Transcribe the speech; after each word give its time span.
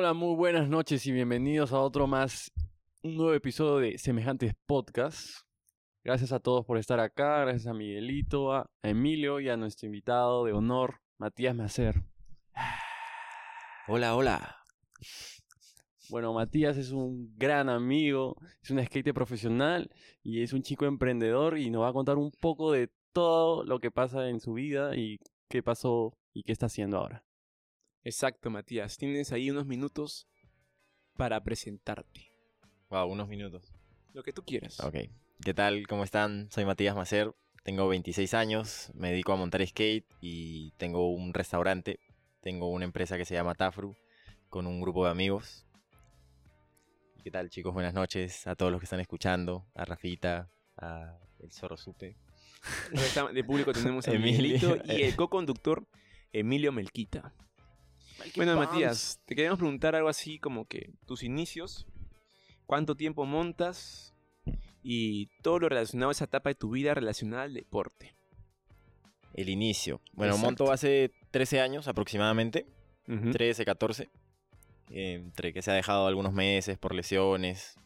Hola, 0.00 0.14
muy 0.14 0.36
buenas 0.36 0.68
noches 0.68 1.04
y 1.06 1.10
bienvenidos 1.10 1.72
a 1.72 1.80
otro 1.80 2.06
más, 2.06 2.52
un 3.02 3.16
nuevo 3.16 3.34
episodio 3.34 3.78
de 3.78 3.98
Semejantes 3.98 4.54
Podcast. 4.64 5.40
Gracias 6.04 6.30
a 6.30 6.38
todos 6.38 6.64
por 6.64 6.78
estar 6.78 7.00
acá, 7.00 7.40
gracias 7.40 7.66
a 7.66 7.74
Miguelito, 7.74 8.52
a 8.52 8.70
Emilio 8.84 9.40
y 9.40 9.48
a 9.48 9.56
nuestro 9.56 9.86
invitado 9.86 10.44
de 10.44 10.52
honor, 10.52 11.00
Matías 11.18 11.56
Macer. 11.56 12.04
Hola, 13.88 14.14
hola. 14.14 14.58
Bueno, 16.10 16.32
Matías 16.32 16.76
es 16.76 16.92
un 16.92 17.36
gran 17.36 17.68
amigo, 17.68 18.36
es 18.62 18.70
un 18.70 18.80
skate 18.80 19.12
profesional 19.12 19.90
y 20.22 20.44
es 20.44 20.52
un 20.52 20.62
chico 20.62 20.84
emprendedor 20.84 21.58
y 21.58 21.70
nos 21.70 21.82
va 21.82 21.88
a 21.88 21.92
contar 21.92 22.18
un 22.18 22.30
poco 22.30 22.70
de 22.70 22.88
todo 23.12 23.64
lo 23.64 23.80
que 23.80 23.90
pasa 23.90 24.28
en 24.28 24.38
su 24.38 24.52
vida 24.52 24.94
y 24.94 25.18
qué 25.48 25.60
pasó 25.60 26.16
y 26.32 26.44
qué 26.44 26.52
está 26.52 26.66
haciendo 26.66 26.98
ahora. 26.98 27.24
Exacto, 28.08 28.48
Matías. 28.48 28.96
Tienes 28.96 29.32
ahí 29.32 29.50
unos 29.50 29.66
minutos 29.66 30.26
para 31.18 31.44
presentarte. 31.44 32.32
Wow, 32.88 33.06
unos 33.06 33.28
minutos. 33.28 33.70
Lo 34.14 34.22
que 34.22 34.32
tú 34.32 34.42
quieras. 34.42 34.80
Ok. 34.80 34.94
¿Qué 35.44 35.52
tal? 35.52 35.86
¿Cómo 35.86 36.04
están? 36.04 36.50
Soy 36.50 36.64
Matías 36.64 36.96
Macer. 36.96 37.34
Tengo 37.64 37.86
26 37.86 38.32
años, 38.32 38.90
me 38.94 39.10
dedico 39.10 39.34
a 39.34 39.36
montar 39.36 39.66
skate 39.66 40.06
y 40.22 40.70
tengo 40.78 41.12
un 41.12 41.34
restaurante. 41.34 42.00
Tengo 42.40 42.70
una 42.70 42.86
empresa 42.86 43.18
que 43.18 43.26
se 43.26 43.34
llama 43.34 43.54
Tafru 43.54 43.94
con 44.48 44.66
un 44.66 44.80
grupo 44.80 45.04
de 45.04 45.10
amigos. 45.10 45.66
¿Qué 47.22 47.30
tal, 47.30 47.50
chicos? 47.50 47.74
Buenas 47.74 47.92
noches 47.92 48.46
a 48.46 48.56
todos 48.56 48.72
los 48.72 48.80
que 48.80 48.86
están 48.86 49.00
escuchando, 49.00 49.66
a 49.74 49.84
Rafita, 49.84 50.48
a 50.78 51.18
El 51.40 51.52
Zorro 51.52 51.76
Supe. 51.76 52.16
De 53.34 53.44
público 53.44 53.74
tenemos 53.74 54.08
a. 54.08 54.12
Miguelito 54.18 54.78
y 54.86 55.02
el 55.02 55.14
co-conductor 55.14 55.86
Emilio 56.32 56.72
Melquita. 56.72 57.34
Bueno, 58.36 58.56
Matías, 58.56 59.20
te 59.24 59.34
queríamos 59.34 59.58
preguntar 59.58 59.94
algo 59.94 60.08
así 60.08 60.38
como 60.38 60.66
que 60.66 60.90
tus 61.06 61.22
inicios, 61.22 61.86
cuánto 62.66 62.94
tiempo 62.94 63.24
montas 63.24 64.14
y 64.82 65.26
todo 65.42 65.58
lo 65.60 65.68
relacionado 65.68 66.10
a 66.10 66.12
esa 66.12 66.24
etapa 66.24 66.50
de 66.50 66.54
tu 66.54 66.70
vida 66.70 66.94
relacionada 66.94 67.44
al 67.44 67.54
deporte. 67.54 68.14
El 69.34 69.48
inicio. 69.48 70.00
Bueno, 70.12 70.34
Exacto. 70.34 70.64
monto 70.64 70.72
hace 70.72 71.12
13 71.30 71.60
años 71.60 71.86
aproximadamente, 71.88 72.66
Ujú. 73.06 73.30
13, 73.30 73.64
14. 73.64 74.08
eh, 74.90 75.14
entre 75.14 75.52
que 75.52 75.60
se 75.62 75.70
ha 75.70 75.74
dejado 75.74 76.06
algunos 76.06 76.32
meses 76.32 76.78
por 76.78 76.94
lesiones. 76.94 77.76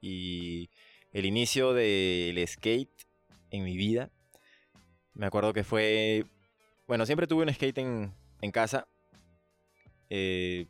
Y 0.00 0.68
el 1.12 1.24
inicio 1.24 1.72
del 1.72 2.46
skate 2.46 2.90
en 3.50 3.64
mi 3.64 3.76
vida. 3.76 4.10
Me 5.14 5.26
acuerdo 5.26 5.52
que 5.52 5.64
fue. 5.64 6.26
Bueno, 6.86 7.06
siempre 7.06 7.26
tuve 7.26 7.44
un 7.44 7.54
skate 7.54 7.78
en, 7.78 8.14
en 8.42 8.50
casa. 8.52 8.86
Eh, 10.16 10.66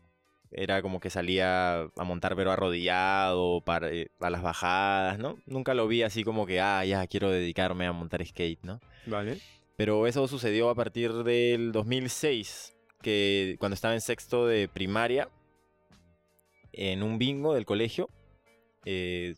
era 0.50 0.80
como 0.82 1.00
que 1.00 1.10
salía 1.10 1.80
a 1.82 2.04
montar 2.04 2.34
pero 2.36 2.50
arrodillado 2.52 3.60
para, 3.62 3.90
eh, 3.92 4.08
a 4.20 4.30
las 4.30 4.40
bajadas, 4.42 5.18
¿no? 5.18 5.36
Nunca 5.46 5.74
lo 5.74 5.86
vi 5.86 6.02
así 6.02 6.24
como 6.24 6.46
que, 6.46 6.60
ah, 6.60 6.82
ya 6.84 7.06
quiero 7.08 7.30
dedicarme 7.30 7.86
a 7.86 7.92
montar 7.92 8.24
skate, 8.24 8.62
¿no? 8.62 8.80
Vale. 9.06 9.38
Pero 9.76 10.06
eso 10.06 10.26
sucedió 10.28 10.70
a 10.70 10.74
partir 10.74 11.12
del 11.24 11.72
2006, 11.72 12.72
que 13.02 13.56
cuando 13.58 13.74
estaba 13.74 13.92
en 13.94 14.00
sexto 14.00 14.46
de 14.46 14.68
primaria, 14.68 15.28
en 16.72 17.02
un 17.02 17.18
bingo 17.18 17.54
del 17.54 17.66
colegio, 17.66 18.08
eh, 18.84 19.34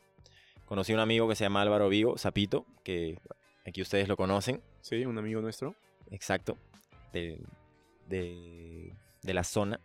conocí 0.66 0.92
a 0.92 0.96
un 0.96 1.00
amigo 1.00 1.28
que 1.28 1.34
se 1.34 1.44
llama 1.44 1.62
Álvaro 1.62 1.88
Vigo, 1.88 2.18
Zapito, 2.18 2.66
que 2.84 3.18
aquí 3.66 3.80
ustedes 3.82 4.06
lo 4.08 4.16
conocen, 4.16 4.62
Sí, 4.82 5.04
un 5.04 5.18
amigo 5.18 5.40
nuestro. 5.40 5.74
exacto, 6.10 6.58
de, 7.12 7.40
de- 8.06 8.92
de 9.22 9.34
la 9.34 9.42
zona. 9.44 9.80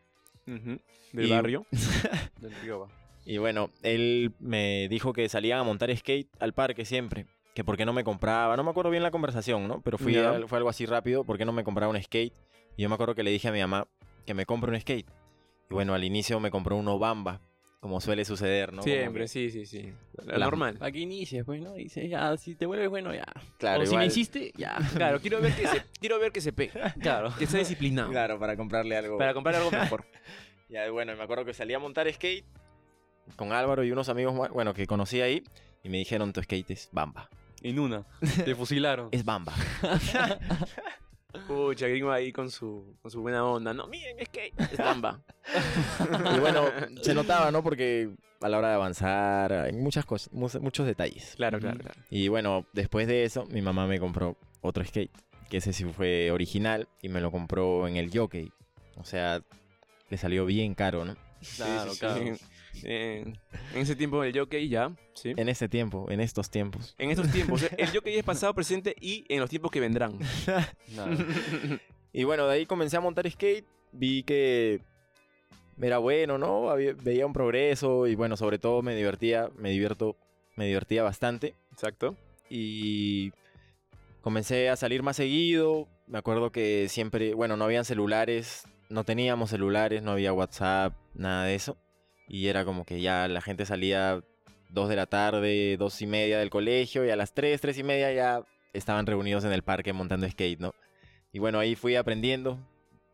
Del 0.46 0.80
Y- 1.14 1.30
barrio. 1.30 1.66
Del 2.42 2.54
Río 2.62 2.80
va. 2.82 2.88
Y 3.26 3.38
bueno, 3.38 3.70
él 3.84 4.34
me 4.40 4.88
dijo 4.90 5.14
que 5.14 5.30
salía 5.30 5.60
a 5.60 5.64
montar 5.64 5.96
skate 5.96 6.28
al 6.40 6.54
parque 6.54 6.86
siempre. 6.86 7.28
Que 7.54 7.64
por 7.64 7.78
qué 7.78 7.86
no 7.86 7.94
me 7.94 8.04
compraba. 8.04 8.56
No 8.58 8.64
me 8.64 8.72
acuerdo 8.72 8.90
bien 8.90 9.04
la 9.04 9.12
conversación, 9.12 9.68
¿no? 9.68 9.82
Pero 9.82 9.98
fui 9.98 10.14
Ya. 10.14 10.32
a- 10.32 10.48
fue 10.48 10.58
algo 10.58 10.70
así 10.70 10.86
rápido. 10.86 11.24
¿Por 11.24 11.38
qué 11.38 11.46
no 11.46 11.52
me 11.52 11.64
compraba 11.64 11.92
un 11.92 12.02
skate? 12.02 12.34
Y 12.78 12.82
yo 12.84 12.90
me 12.90 12.96
acuerdo 12.96 13.14
que 13.14 13.24
le 13.24 13.32
dije 13.32 13.50
a 13.50 13.52
mi 13.52 13.60
mamá 13.60 13.88
que 14.26 14.34
me 14.34 14.46
compre 14.46 14.72
un 14.72 14.80
skate. 14.80 15.08
Y 15.70 15.74
bueno, 15.74 15.94
al 15.94 16.04
inicio 16.04 16.40
me 16.40 16.50
compró 16.50 16.78
uno 16.78 16.98
Bamba. 16.98 17.42
Como 17.82 18.00
suele 18.00 18.24
suceder, 18.26 18.72
¿no? 18.72 18.84
Siempre, 18.84 19.24
que- 19.24 19.28
sí, 19.28 19.50
sí, 19.50 19.66
sí. 19.66 19.92
La 20.24 20.38
La- 20.38 20.46
normal. 20.46 20.78
Para 20.78 20.92
que 20.92 21.00
inicies, 21.00 21.44
pues, 21.44 21.60
¿no? 21.62 21.74
Dices, 21.74 22.08
ya, 22.10 22.38
si 22.38 22.54
te 22.56 22.68
vuelves 22.68 22.90
bueno, 22.90 23.12
ya. 23.14 23.26
Claro, 23.58 23.82
o 23.82 23.86
si 23.86 23.90
igual- 23.90 24.02
me 24.02 24.06
hiciste, 24.06 24.54
ya. 24.56 24.78
Claro, 24.96 25.20
quiero 25.20 25.42
ver 25.42 25.54
que 25.56 25.68
se, 25.68 25.84
quiero 26.00 26.20
ver 26.20 26.32
que 26.32 26.42
se 26.42 26.54
pegue. 26.54 26.72
Claro. 27.02 27.34
Que 27.40 27.48
sea 27.48 27.60
disciplinado. 27.60 28.10
Claro, 28.12 28.40
para 28.40 28.56
comprarle 28.56 28.96
algo. 28.96 29.18
Para 29.18 29.34
comprar 29.34 29.56
algo 29.56 29.72
mejor. 29.72 30.06
Ya, 30.70 30.90
bueno, 30.90 31.14
me 31.18 31.24
acuerdo 31.24 31.44
que 31.44 31.54
salí 31.54 31.74
a 31.74 31.80
montar 31.80 32.10
skate 32.14 32.46
con 33.36 33.52
Álvaro 33.52 33.84
y 33.84 33.92
unos 33.92 34.08
amigos, 34.08 34.34
más- 34.34 34.52
bueno, 34.52 34.74
que 34.74 34.88
conocí 34.88 35.20
ahí. 35.20 35.44
Y 35.84 35.90
me 35.90 35.98
dijeron, 35.98 36.32
tu 36.32 36.42
skate 36.42 36.72
es 36.72 36.88
Bamba. 36.94 37.30
En 37.62 37.78
una. 37.80 38.06
Te 38.46 38.56
fusilaron. 38.56 39.10
Es 39.12 39.26
Bamba. 39.26 39.54
Pucha, 41.48 41.88
gringo 41.88 42.12
ahí 42.12 42.32
con 42.32 42.50
su, 42.52 42.96
con 43.02 43.10
su 43.12 43.22
buena 43.22 43.46
onda. 43.46 43.74
No, 43.74 43.88
miren, 43.88 44.20
es 44.20 44.30
que 44.30 44.52
es 44.72 44.78
Bamba. 44.78 45.20
Y 46.36 46.40
bueno, 46.40 46.66
se 47.02 47.14
notaba, 47.14 47.52
¿no? 47.52 47.64
Porque 47.64 48.10
a 48.42 48.50
la 48.50 48.58
hora 48.58 48.70
de 48.70 48.76
avanzar, 48.76 49.52
hay 49.54 49.74
muchas 49.74 50.06
cosas, 50.06 50.32
mu- 50.34 50.50
muchos 50.62 50.86
detalles. 50.86 51.34
Claro, 51.36 51.60
claro, 51.60 51.80
claro. 51.80 52.00
Y 52.10 52.28
bueno, 52.28 52.66
después 52.74 53.08
de 53.08 53.24
eso, 53.26 53.46
mi 53.48 53.62
mamá 53.62 53.88
me 53.88 54.00
compró 54.00 54.38
otro 54.62 54.84
skate, 54.86 55.12
que 55.50 55.58
ese 55.58 55.74
sí 55.74 55.84
fue 55.86 56.32
original 56.32 56.88
y 57.02 57.10
me 57.10 57.22
lo 57.22 57.32
compró 57.32 57.88
en 57.88 57.98
el 57.98 58.10
jockey. 58.16 58.52
O 58.98 59.04
sea, 59.04 59.42
le 60.10 60.18
salió 60.18 60.46
bien 60.46 60.74
caro, 60.76 61.06
¿no? 61.06 61.16
Claro, 61.56 61.92
Sí, 61.92 61.96
sí, 61.96 62.00
claro. 62.00 62.36
sí. 62.38 62.46
Eh, 62.84 63.24
en 63.74 63.82
ese 63.82 63.96
tiempo 63.96 64.22
del 64.22 64.38
jockey 64.38 64.68
ya, 64.70 64.96
¿sí? 65.14 65.34
En 65.36 65.50
ese 65.50 65.68
tiempo, 65.70 66.10
en 66.10 66.20
estos 66.20 66.50
tiempos. 66.50 66.96
En 66.98 67.12
estos 67.12 67.32
tiempos. 67.32 67.64
El 67.78 67.88
jockey 67.94 68.16
es 68.18 68.24
pasado, 68.24 68.54
presente 68.54 68.96
y 69.00 69.26
en 69.30 69.40
los 69.40 69.50
tiempos 69.50 69.72
que 69.72 69.80
vendrán. 69.80 70.18
Y 72.14 72.26
bueno, 72.26 72.46
de 72.48 72.56
ahí 72.56 72.66
comencé 72.66 72.98
a 72.98 73.00
montar 73.00 73.30
skate, 73.30 73.66
vi 73.94 74.24
que 74.24 74.82
era 75.82 75.98
bueno, 75.98 76.38
¿no? 76.38 76.70
Había- 76.70 76.94
veía 76.94 77.26
un 77.26 77.32
progreso 77.34 78.06
y 78.08 78.16
bueno, 78.16 78.36
sobre 78.36 78.60
todo 78.60 78.82
me 78.82 78.94
divertía, 78.96 79.50
me 79.58 79.70
divierto, 79.70 80.18
me 80.58 80.66
divertía 80.66 81.04
bastante. 81.04 81.56
Exacto. 81.72 82.16
y 82.50 83.32
comencé 84.22 84.70
a 84.70 84.76
salir 84.76 85.04
más 85.04 85.16
seguido. 85.16 85.88
Me 86.06 86.18
acuerdo 86.18 86.52
que 86.52 86.88
siempre, 86.90 87.34
bueno, 87.34 87.56
no 87.56 87.64
habían 87.64 87.86
celulares, 87.86 88.66
no 88.90 89.06
teníamos 89.06 89.50
celulares, 89.52 90.04
no 90.04 90.12
había 90.12 90.34
WhatsApp, 90.34 90.94
nada 91.14 91.46
de 91.46 91.56
eso. 91.56 91.78
Y 92.34 92.48
era 92.48 92.64
como 92.64 92.86
que 92.86 93.02
ya 93.02 93.28
la 93.28 93.42
gente 93.42 93.66
salía 93.66 94.24
dos 94.70 94.88
de 94.88 94.96
la 94.96 95.06
tarde, 95.06 95.76
dos 95.76 96.02
y 96.02 96.08
media 96.08 96.40
del 96.40 96.50
colegio 96.50 97.04
y 97.06 97.10
a 97.10 97.18
las 97.18 97.34
tres, 97.34 97.60
tres 97.60 97.78
y 97.78 97.84
media 97.84 98.14
ya 98.14 98.46
estaban 98.72 99.06
reunidos 99.06 99.44
en 99.44 99.52
el 99.52 99.64
parque 99.64 99.92
montando 99.92 100.30
skate, 100.30 100.62
¿no? 100.62 100.74
Y 101.34 101.40
bueno, 101.40 101.60
ahí 101.60 101.76
fui 101.76 101.98
aprendiendo 101.98 102.58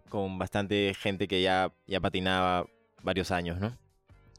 con 0.09 0.37
bastante 0.37 0.93
gente 0.93 1.27
que 1.27 1.41
ya, 1.41 1.73
ya 1.87 1.99
patinaba 1.99 2.67
varios 3.01 3.31
años, 3.31 3.59
¿no? 3.59 3.75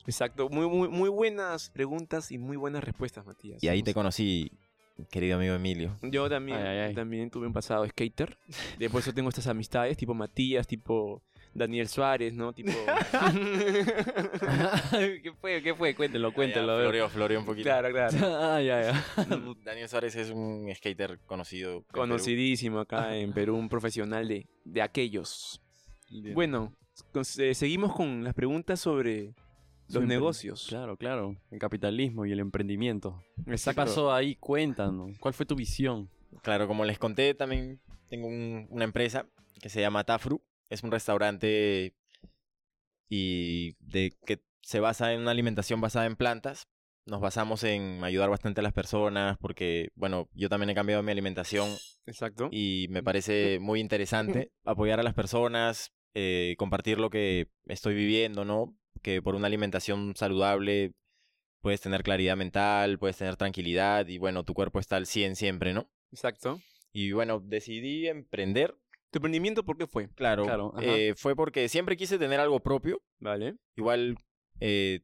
Exacto. 0.07 0.49
Muy, 0.49 0.69
muy, 0.69 0.87
muy 0.89 1.09
buenas 1.09 1.71
preguntas 1.71 2.31
y 2.31 2.39
muy 2.39 2.57
buenas 2.57 2.85
respuestas, 2.85 3.27
Matías. 3.27 3.61
Y 3.61 3.67
ahí 3.67 3.83
te 3.83 3.93
conocí, 3.93 4.53
querido 5.11 5.39
amigo 5.39 5.55
Emilio. 5.57 5.97
Yo 6.03 6.31
también, 6.31 6.59
Ay, 6.59 6.67
ay, 6.69 6.79
ay. 6.79 6.95
también 6.95 7.31
tuve 7.31 7.49
un 7.49 7.53
pasado 7.53 7.85
skater. 7.89 8.39
Después 8.79 9.05
yo 9.05 9.13
tengo 9.13 9.29
estas 9.29 9.49
amistades, 9.49 9.97
tipo 9.97 10.15
Matías, 10.15 10.69
tipo 10.69 11.21
Daniel 11.59 11.89
Suárez, 11.89 12.33
¿no? 12.33 12.53
Tipo. 12.53 12.71
¿Qué 15.23 15.33
fue? 15.41 15.63
¿Qué 15.63 15.75
fue? 15.75 15.95
Cuéntelo, 15.95 16.33
cuéntelo. 16.33 16.73
a 16.73 16.77
ver. 16.77 16.85
Floreó, 16.87 17.09
floreó 17.09 17.41
un 17.41 17.47
poquito. 17.47 17.65
claro, 17.65 17.91
claro. 17.91 18.17
ah, 18.41 18.61
ya, 18.61 18.83
ya. 18.83 19.05
Daniel 19.65 19.89
Suárez 19.89 20.15
es 20.17 20.31
un 20.31 20.69
skater 20.75 21.19
conocido. 21.27 21.85
Conocidísimo 21.93 22.81
acá 22.81 23.17
en 23.17 23.33
Perú, 23.33 23.57
un 23.57 23.69
profesional 23.69 24.27
de, 24.29 24.47
de 24.65 24.83
aquellos. 24.83 25.61
Bueno, 26.35 26.75
con- 27.13 27.25
eh, 27.39 27.55
seguimos 27.55 27.95
con 27.95 28.25
las 28.25 28.35
preguntas 28.35 28.81
sobre 28.81 29.35
los 29.89 30.05
negocios. 30.05 30.67
Claro, 30.69 30.97
claro. 30.97 31.37
El 31.51 31.59
capitalismo 31.59 32.27
y 32.27 32.33
el 32.33 32.41
emprendimiento. 32.41 33.23
¿Qué 33.45 33.53
Exacto. 33.53 33.83
pasó 33.83 34.13
ahí? 34.13 34.37
Cuéntanos. 34.37 35.17
¿Cuál 35.21 35.35
fue 35.35 35.47
tu 35.47 35.55
visión? 35.55 36.11
Claro, 36.43 36.67
como 36.69 36.85
les 36.85 36.99
conté, 36.99 37.35
también 37.35 37.81
tengo 38.09 38.27
un- 38.29 38.67
una 38.71 38.85
empresa 38.85 39.27
que 39.61 39.69
se 39.69 39.81
llama 39.81 40.05
Tafru. 40.05 40.41
Es 40.69 40.83
un 40.83 40.91
restaurante 40.91 41.95
y 43.09 43.75
de 43.81 44.13
que 44.27 44.43
se 44.63 44.81
basa 44.81 45.13
en 45.13 45.23
una 45.23 45.31
alimentación 45.31 45.81
basada 45.81 46.07
en 46.07 46.17
plantas. 46.17 46.69
Nos 47.07 47.23
basamos 47.23 47.65
en 47.65 48.05
ayudar 48.05 48.29
bastante 48.29 48.61
a 48.61 48.63
las 48.63 48.75
personas 48.75 49.39
porque, 49.39 49.89
bueno, 49.95 50.29
yo 50.35 50.51
también 50.51 50.71
he 50.71 50.75
cambiado 50.75 51.03
mi 51.03 51.11
alimentación 51.11 51.71
Exacto. 52.07 52.49
y 52.53 52.87
me 52.91 53.03
parece 53.03 53.59
muy 53.61 53.81
interesante 53.81 54.53
apoyar 54.65 55.01
a 55.01 55.03
las 55.03 55.15
personas, 55.15 55.95
eh, 56.15 56.55
compartir 56.59 56.99
lo 56.99 57.09
que 57.09 57.49
estoy 57.67 57.95
viviendo, 57.95 58.45
¿no? 58.45 58.77
Que 59.01 59.23
por 59.23 59.37
una 59.37 59.47
alimentación 59.47 60.15
saludable 60.17 60.93
puedes 61.63 61.81
tener 61.81 62.03
claridad 62.03 62.37
mental, 62.37 62.99
puedes 62.99 63.17
tener 63.17 63.37
tranquilidad 63.37 64.07
y 64.09 64.19
bueno, 64.19 64.45
tu 64.45 64.53
cuerpo 64.53 64.79
está 64.79 64.97
al 64.97 65.07
100 65.07 65.37
siempre, 65.37 65.73
¿no? 65.73 65.91
Exacto. 66.13 66.61
Y 66.93 67.13
bueno, 67.13 67.41
decidí 67.41 68.07
emprender 68.07 68.77
¿Tu 69.11 69.19
emprendimiento 69.19 69.65
por 69.65 69.79
qué 69.79 69.87
fue? 69.87 70.09
Claro, 70.15 70.75
eh, 70.83 71.15
fue 71.17 71.35
porque 71.35 71.69
siempre 71.69 71.97
quise 71.97 72.19
tener 72.19 72.41
algo 72.41 72.61
propio. 72.61 73.01
Vale. 73.21 73.57
Igual 73.77 74.17
eh, 74.61 75.01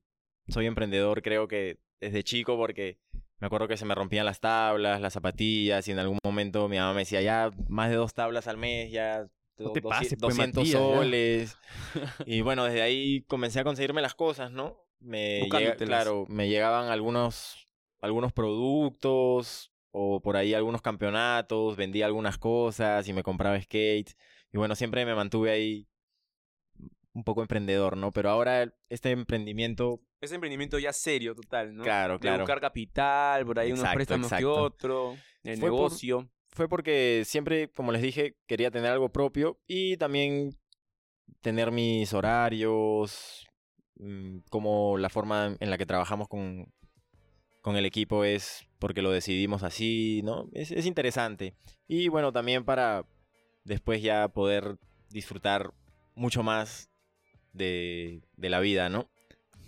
soy 0.48 0.66
emprendedor, 0.66 1.22
creo 1.22 1.48
que 1.48 1.78
desde 2.00 2.22
chico, 2.22 2.56
porque 2.56 2.98
me 3.38 3.46
acuerdo 3.46 3.66
que 3.66 3.76
se 3.78 3.86
me 3.86 3.94
rompían 3.94 4.26
las 4.26 4.40
tablas, 4.40 5.00
las 5.00 5.12
zapatillas, 5.14 5.88
y 5.88 5.92
en 5.92 5.98
algún 5.98 6.18
momento 6.22 6.68
mi 6.68 6.76
mamá 6.76 6.92
me 6.92 7.00
decía, 7.00 7.22
ya 7.22 7.50
más 7.68 7.88
de 7.90 7.96
dos 7.96 8.12
tablas 8.12 8.46
al 8.46 8.58
mes, 8.58 8.90
ya 8.92 9.26
No 9.58 9.72
te 9.72 9.80
pases, 9.80 10.18
200 10.18 10.20
pues, 10.20 10.36
Matías, 10.36 10.72
ya". 10.90 10.96
soles. 10.96 11.58
y 12.26 12.40
bueno, 12.42 12.64
desde 12.64 12.82
ahí 12.82 13.22
comencé 13.22 13.60
a 13.60 13.64
conseguirme 13.64 14.02
las 14.02 14.14
cosas, 14.14 14.50
¿no? 14.50 14.76
Me 15.00 15.40
llega- 15.48 15.76
claro, 15.76 16.26
me 16.28 16.48
llegaban 16.48 16.90
algunos, 16.90 17.68
algunos 18.00 18.32
productos 18.32 19.72
o 19.96 20.20
por 20.20 20.36
ahí 20.36 20.54
algunos 20.54 20.82
campeonatos, 20.82 21.76
vendía 21.76 22.06
algunas 22.06 22.36
cosas 22.36 23.06
y 23.06 23.12
me 23.12 23.22
compraba 23.22 23.60
skates. 23.60 24.16
Y 24.52 24.58
bueno, 24.58 24.74
siempre 24.74 25.06
me 25.06 25.14
mantuve 25.14 25.52
ahí 25.52 25.86
un 27.12 27.22
poco 27.22 27.42
emprendedor, 27.42 27.96
¿no? 27.96 28.10
Pero 28.10 28.28
ahora 28.28 28.74
este 28.88 29.12
emprendimiento, 29.12 30.00
Ese 30.20 30.34
emprendimiento 30.34 30.80
ya 30.80 30.92
serio, 30.92 31.36
total, 31.36 31.76
¿no? 31.76 31.84
claro, 31.84 32.14
De 32.14 32.18
claro. 32.18 32.38
buscar 32.42 32.60
capital, 32.60 33.46
por 33.46 33.58
ahí 33.60 33.68
unos 33.68 33.82
Exacto, 33.82 33.94
préstamos 33.94 34.32
que 34.32 34.44
otro, 34.44 35.16
el 35.44 35.58
Fue 35.60 35.70
por- 35.70 35.78
negocio. 35.78 36.28
Fue 36.48 36.68
porque 36.68 37.22
siempre, 37.24 37.68
como 37.68 37.92
les 37.92 38.02
dije, 38.02 38.36
quería 38.46 38.70
tener 38.72 38.90
algo 38.90 39.10
propio 39.10 39.60
y 39.68 39.96
también 39.96 40.50
tener 41.40 41.70
mis 41.70 42.12
horarios, 42.12 43.46
mm, 43.96 44.38
como 44.50 44.98
la 44.98 45.08
forma 45.08 45.56
en 45.60 45.70
la 45.70 45.78
que 45.78 45.86
trabajamos 45.86 46.26
con, 46.28 46.72
con 47.64 47.76
el 47.76 47.86
equipo 47.86 48.24
es 48.24 48.68
porque 48.78 49.00
lo 49.00 49.10
decidimos 49.10 49.62
así, 49.62 50.20
¿no? 50.22 50.50
Es, 50.52 50.70
es 50.70 50.84
interesante. 50.84 51.56
Y 51.88 52.08
bueno, 52.08 52.30
también 52.30 52.62
para 52.62 53.06
después 53.64 54.02
ya 54.02 54.28
poder 54.28 54.76
disfrutar 55.08 55.72
mucho 56.14 56.42
más 56.42 56.90
de, 57.54 58.20
de 58.36 58.50
la 58.50 58.60
vida, 58.60 58.90
¿no? 58.90 59.08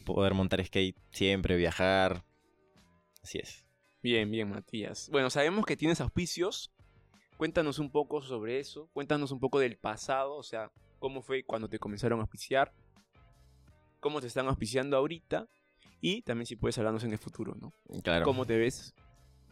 Poder 0.04 0.34
montar 0.34 0.62
skate 0.62 0.98
siempre, 1.10 1.56
viajar. 1.56 2.26
Así 3.22 3.38
es. 3.38 3.64
Bien, 4.02 4.31
bien, 4.31 4.50
Matías. 4.50 5.08
Bueno, 5.10 5.31
sabemos 5.31 5.64
que 5.64 5.78
tienes 5.78 6.02
auspicios. 6.02 6.70
Cuéntanos 7.38 7.78
un 7.78 7.90
poco 7.90 8.20
sobre 8.20 8.60
eso. 8.60 8.90
Cuéntanos 8.93 9.31
un 9.31 9.40
poco 9.40 9.58
del 9.58 9.78
pasado, 9.78 10.37
o 10.37 10.43
sea, 10.43 10.70
cómo 10.98 11.22
fue 11.22 11.44
cuando 11.44 11.66
te 11.66 11.78
comenzaron 11.78 12.19
a 12.19 12.25
auspiciar, 12.25 12.75
cómo 14.00 14.20
te 14.20 14.26
están 14.26 14.48
auspiciando 14.48 14.98
ahorita 14.98 15.48
y 16.00 16.22
también 16.22 16.46
si 16.46 16.56
puedes 16.56 16.76
hablarnos 16.78 17.04
en 17.04 17.12
el 17.12 17.19
futuro, 17.19 17.54
¿no? 17.54 17.72
Claro. 18.02 18.25
¿Cómo 18.25 18.44
te 18.46 18.56
ves? 18.56 18.94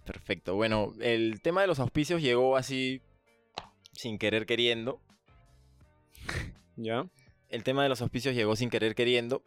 Perfecto. 0.04 0.54
Bueno, 0.54 0.92
el 1.00 1.40
tema 1.40 1.62
de 1.62 1.66
los 1.66 1.80
auspicios 1.80 2.20
llegó 2.22 2.56
así 2.56 3.00
sin 3.92 4.18
querer 4.18 4.46
queriendo. 4.46 5.00
¿Ya? 6.76 7.06
El 7.48 7.64
tema 7.64 7.82
de 7.82 7.88
los 7.88 8.02
auspicios 8.02 8.34
llegó 8.34 8.56
sin 8.56 8.70
querer 8.70 8.94
queriendo. 8.94 9.42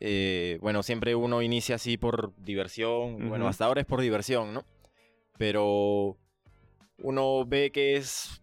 Eh, 0.00 0.58
bueno, 0.62 0.82
siempre 0.82 1.14
uno 1.14 1.42
inicia 1.42 1.74
así 1.76 1.96
por 1.96 2.34
diversión. 2.42 3.28
Bueno, 3.28 3.46
hasta 3.48 3.66
ahora 3.66 3.82
es 3.82 3.86
por 3.86 4.00
diversión, 4.00 4.54
¿no? 4.54 4.64
Pero 5.36 6.16
uno 6.98 7.44
ve 7.46 7.70
que 7.70 7.96
es... 7.96 8.42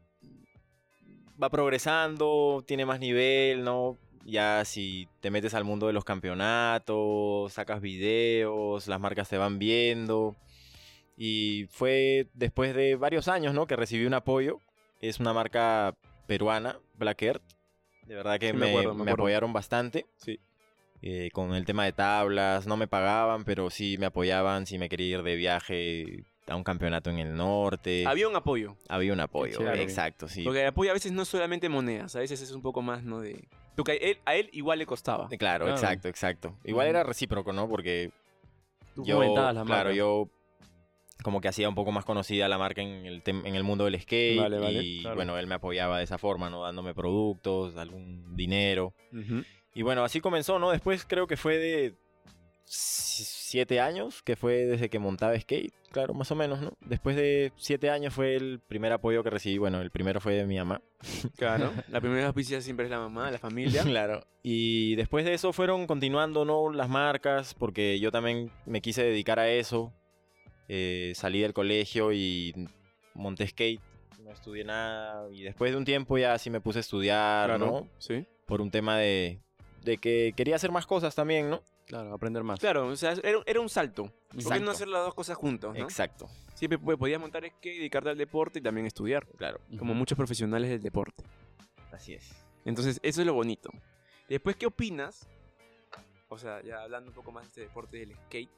Va 1.42 1.50
progresando, 1.50 2.64
tiene 2.66 2.86
más 2.86 3.00
nivel, 3.00 3.64
¿no? 3.64 3.98
Ya 4.30 4.66
si 4.66 5.08
te 5.22 5.32
metes 5.32 5.54
al 5.54 5.64
mundo 5.64 5.88
de 5.88 5.94
los 5.94 6.04
campeonatos, 6.04 7.54
sacas 7.54 7.80
videos, 7.82 8.88
las 8.88 9.00
marcas 9.00 9.30
te 9.30 9.38
van 9.38 9.58
viendo. 9.58 10.36
Y 11.16 11.68
fue 11.72 12.28
después 12.34 12.76
de 12.76 12.96
varios 12.98 13.30
años, 13.30 13.54
¿no? 13.54 13.68
Que 13.68 13.78
recibí 13.78 14.06
un 14.06 14.14
apoyo. 14.14 14.60
Es 15.00 15.20
una 15.22 15.32
marca 15.34 15.96
peruana, 16.28 16.78
Black 16.96 17.22
Earth. 17.22 17.44
De 18.06 18.16
verdad 18.16 18.38
que 18.38 18.48
Sí, 18.50 18.54
me 18.54 18.60
me, 18.66 18.70
acuerdo, 18.72 18.90
me 18.94 18.98
me 18.98 19.02
acuerdo. 19.12 19.24
apoyaron 19.24 19.54
bastante. 19.54 20.06
Sí. 20.18 20.40
Eh, 21.02 21.30
con 21.32 21.54
el 21.54 21.66
tema 21.66 21.86
de 21.86 21.94
tablas, 21.94 22.68
no 22.68 22.76
me 22.76 22.88
pagaban, 22.88 23.46
pero 23.46 23.70
sí 23.70 23.98
me 23.98 24.08
apoyaban 24.08 24.66
si 24.66 24.78
me 24.78 24.90
quería 24.90 25.18
ir 25.20 25.24
de 25.24 25.36
viaje 25.36 26.24
a 26.48 26.56
un 26.56 26.64
campeonato 26.64 27.10
en 27.12 27.20
el 27.20 27.36
norte. 27.36 28.04
Había 28.06 28.28
un 28.28 28.36
apoyo. 28.36 28.76
Había 28.90 29.14
un 29.14 29.20
apoyo, 29.20 29.60
exacto, 29.74 30.28
sí. 30.28 30.44
Porque 30.44 30.62
el 30.64 30.68
apoyo 30.68 30.92
a 30.92 30.94
veces 30.94 31.12
no 31.12 31.22
es 31.22 31.28
solamente 31.28 31.70
monedas, 31.70 32.16
a 32.16 32.20
veces 32.20 32.42
es 32.42 32.52
un 32.52 32.62
poco 32.62 32.82
más, 32.82 33.04
¿no? 33.04 33.22
De... 33.22 33.48
Porque 33.78 33.92
a 33.94 33.96
él, 33.96 34.18
a 34.26 34.36
él 34.36 34.50
igual 34.52 34.80
le 34.80 34.86
costaba. 34.86 35.28
Eh, 35.32 35.38
Claro, 35.38 35.66
Claro. 35.66 35.80
exacto, 35.80 36.10
exacto. 36.10 36.58
Igual 36.66 36.88
Ujú. 36.88 36.90
era 36.90 37.04
recíproco, 37.04 37.54
¿no? 37.54 37.70
Porque 37.70 38.12
Tú 38.96 39.06
yo, 39.06 39.20
la 39.22 39.52
claro, 39.54 39.64
marca. 39.64 39.94
yo 39.94 40.28
como 41.24 41.42
que 41.42 41.48
hacía 41.48 41.68
un 41.70 41.76
poco 41.76 41.92
más 41.92 42.04
conocida 42.06 42.48
la 42.48 42.58
marca 42.58 42.82
en 42.82 43.06
el, 43.06 43.24
en 43.26 43.56
el 43.56 43.64
mundo 43.64 43.86
del 43.86 44.00
skate 44.00 44.38
Vale, 44.38 44.60
vale, 44.60 44.84
y 44.84 45.02
claro. 45.02 45.16
bueno, 45.16 45.38
él 45.38 45.48
me 45.48 45.56
apoyaba 45.56 45.98
de 45.98 46.04
esa 46.04 46.18
forma, 46.18 46.50
¿no? 46.50 46.64
Dándome 46.64 46.94
productos, 46.94 47.76
algún 47.78 48.36
dinero. 48.36 48.94
Y 49.74 49.82
bueno, 49.84 50.04
así 50.04 50.22
comenzó, 50.22 50.60
¿no? 50.60 50.72
Después 50.72 51.06
creo 51.06 51.28
que 51.28 51.38
fue 51.38 51.58
de 51.58 51.96
siete 52.70 53.80
años, 53.80 54.22
que 54.24 54.36
fue 54.36 54.66
desde 54.66 54.90
que 54.90 55.00
montaba 55.00 55.40
skate, 55.40 55.74
claro, 55.92 56.14
más 56.14 56.30
o 56.32 56.36
menos, 56.36 56.60
¿no? 56.62 56.74
Después 56.82 57.16
de 57.16 57.54
siete 57.56 57.90
años 57.90 58.14
fue 58.14 58.36
el 58.36 58.60
primer 58.60 58.92
apoyo 58.92 59.24
que 59.24 59.30
recibí, 59.30 59.58
bueno, 59.58 59.80
el 59.82 59.90
primero 59.90 60.20
fue 60.20 60.34
de 60.34 60.46
mi 60.46 60.58
mamá. 60.58 60.82
Claro. 61.38 61.72
La 61.88 62.02
primera 62.02 62.28
auspicia 62.28 62.60
siempre 62.62 62.86
es 62.86 62.92
la 62.92 63.00
mamá, 63.00 63.32
la 63.32 63.40
familia. 63.40 63.84
Claro. 63.88 64.26
Y 64.44 64.96
después 64.96 65.24
de 65.26 65.34
eso 65.34 65.54
fueron 65.54 65.88
continuando, 65.88 66.44
¿no? 66.46 66.72
Las 66.72 66.90
marcas, 66.90 67.54
porque 67.54 68.00
yo 68.00 68.12
también 68.12 68.52
me 68.66 68.82
quise 68.82 69.04
dedicar 69.04 69.40
a 69.40 69.50
eso. 69.50 69.94
Eh, 70.68 71.14
salí 71.16 71.40
del 71.42 71.54
colegio 71.54 72.12
y 72.12 72.54
monté 73.14 73.48
skate. 73.48 73.82
No 74.22 74.32
estudié 74.32 74.66
nada. 74.66 75.30
Y 75.32 75.44
después 75.44 75.72
de 75.72 75.78
un 75.78 75.86
tiempo 75.86 76.18
ya 76.18 76.38
sí 76.38 76.50
me 76.50 76.60
puse 76.60 76.80
a 76.80 76.82
estudiar, 76.82 77.48
Claro. 77.48 77.66
¿no? 77.66 77.90
Sí. 77.98 78.26
Por 78.46 78.60
un 78.62 78.72
tema 78.72 78.98
de, 78.98 79.40
de 79.84 79.98
que 79.98 80.34
quería 80.36 80.58
hacer 80.58 80.72
más 80.72 80.86
cosas 80.86 81.16
también, 81.16 81.50
¿no? 81.50 81.62
Claro, 81.88 82.14
aprender 82.14 82.44
más. 82.44 82.60
Claro, 82.60 82.88
o 82.88 82.96
sea, 82.98 83.14
era, 83.24 83.40
era 83.46 83.62
un 83.62 83.70
salto. 83.70 84.04
¿Por 84.04 84.32
qué 84.32 84.38
Exacto. 84.40 84.66
no 84.66 84.72
hacer 84.72 84.88
las 84.90 85.06
dos 85.06 85.14
cosas 85.14 85.38
juntos, 85.38 85.74
no? 85.74 85.84
Exacto. 85.84 86.30
Siempre 86.54 86.78
pues, 86.78 86.98
podías 86.98 87.20
montar 87.20 87.46
skate, 87.48 87.78
dedicarte 87.78 88.10
al 88.10 88.18
deporte 88.18 88.60
y 88.60 88.62
también 88.62 88.86
estudiar. 88.86 89.26
Claro. 89.38 89.62
Como 89.80 89.94
muchos 89.94 90.18
profesionales 90.18 90.70
del 90.70 90.82
deporte. 90.82 91.24
Así 91.94 92.14
es. 92.14 92.30
Entonces, 92.66 93.00
eso 93.02 93.22
es 93.22 93.28
lo 93.28 93.34
bonito. 93.34 93.70
Después, 94.28 94.58
¿qué 94.58 94.66
opinas? 94.66 95.26
O 96.28 96.38
sea, 96.38 96.62
ya 96.62 96.82
hablando 96.82 97.10
un 97.10 97.16
poco 97.16 97.32
más 97.32 97.44
de 97.44 97.48
este 97.48 97.62
deporte 97.62 97.98
del 97.98 98.14
skate, 98.26 98.50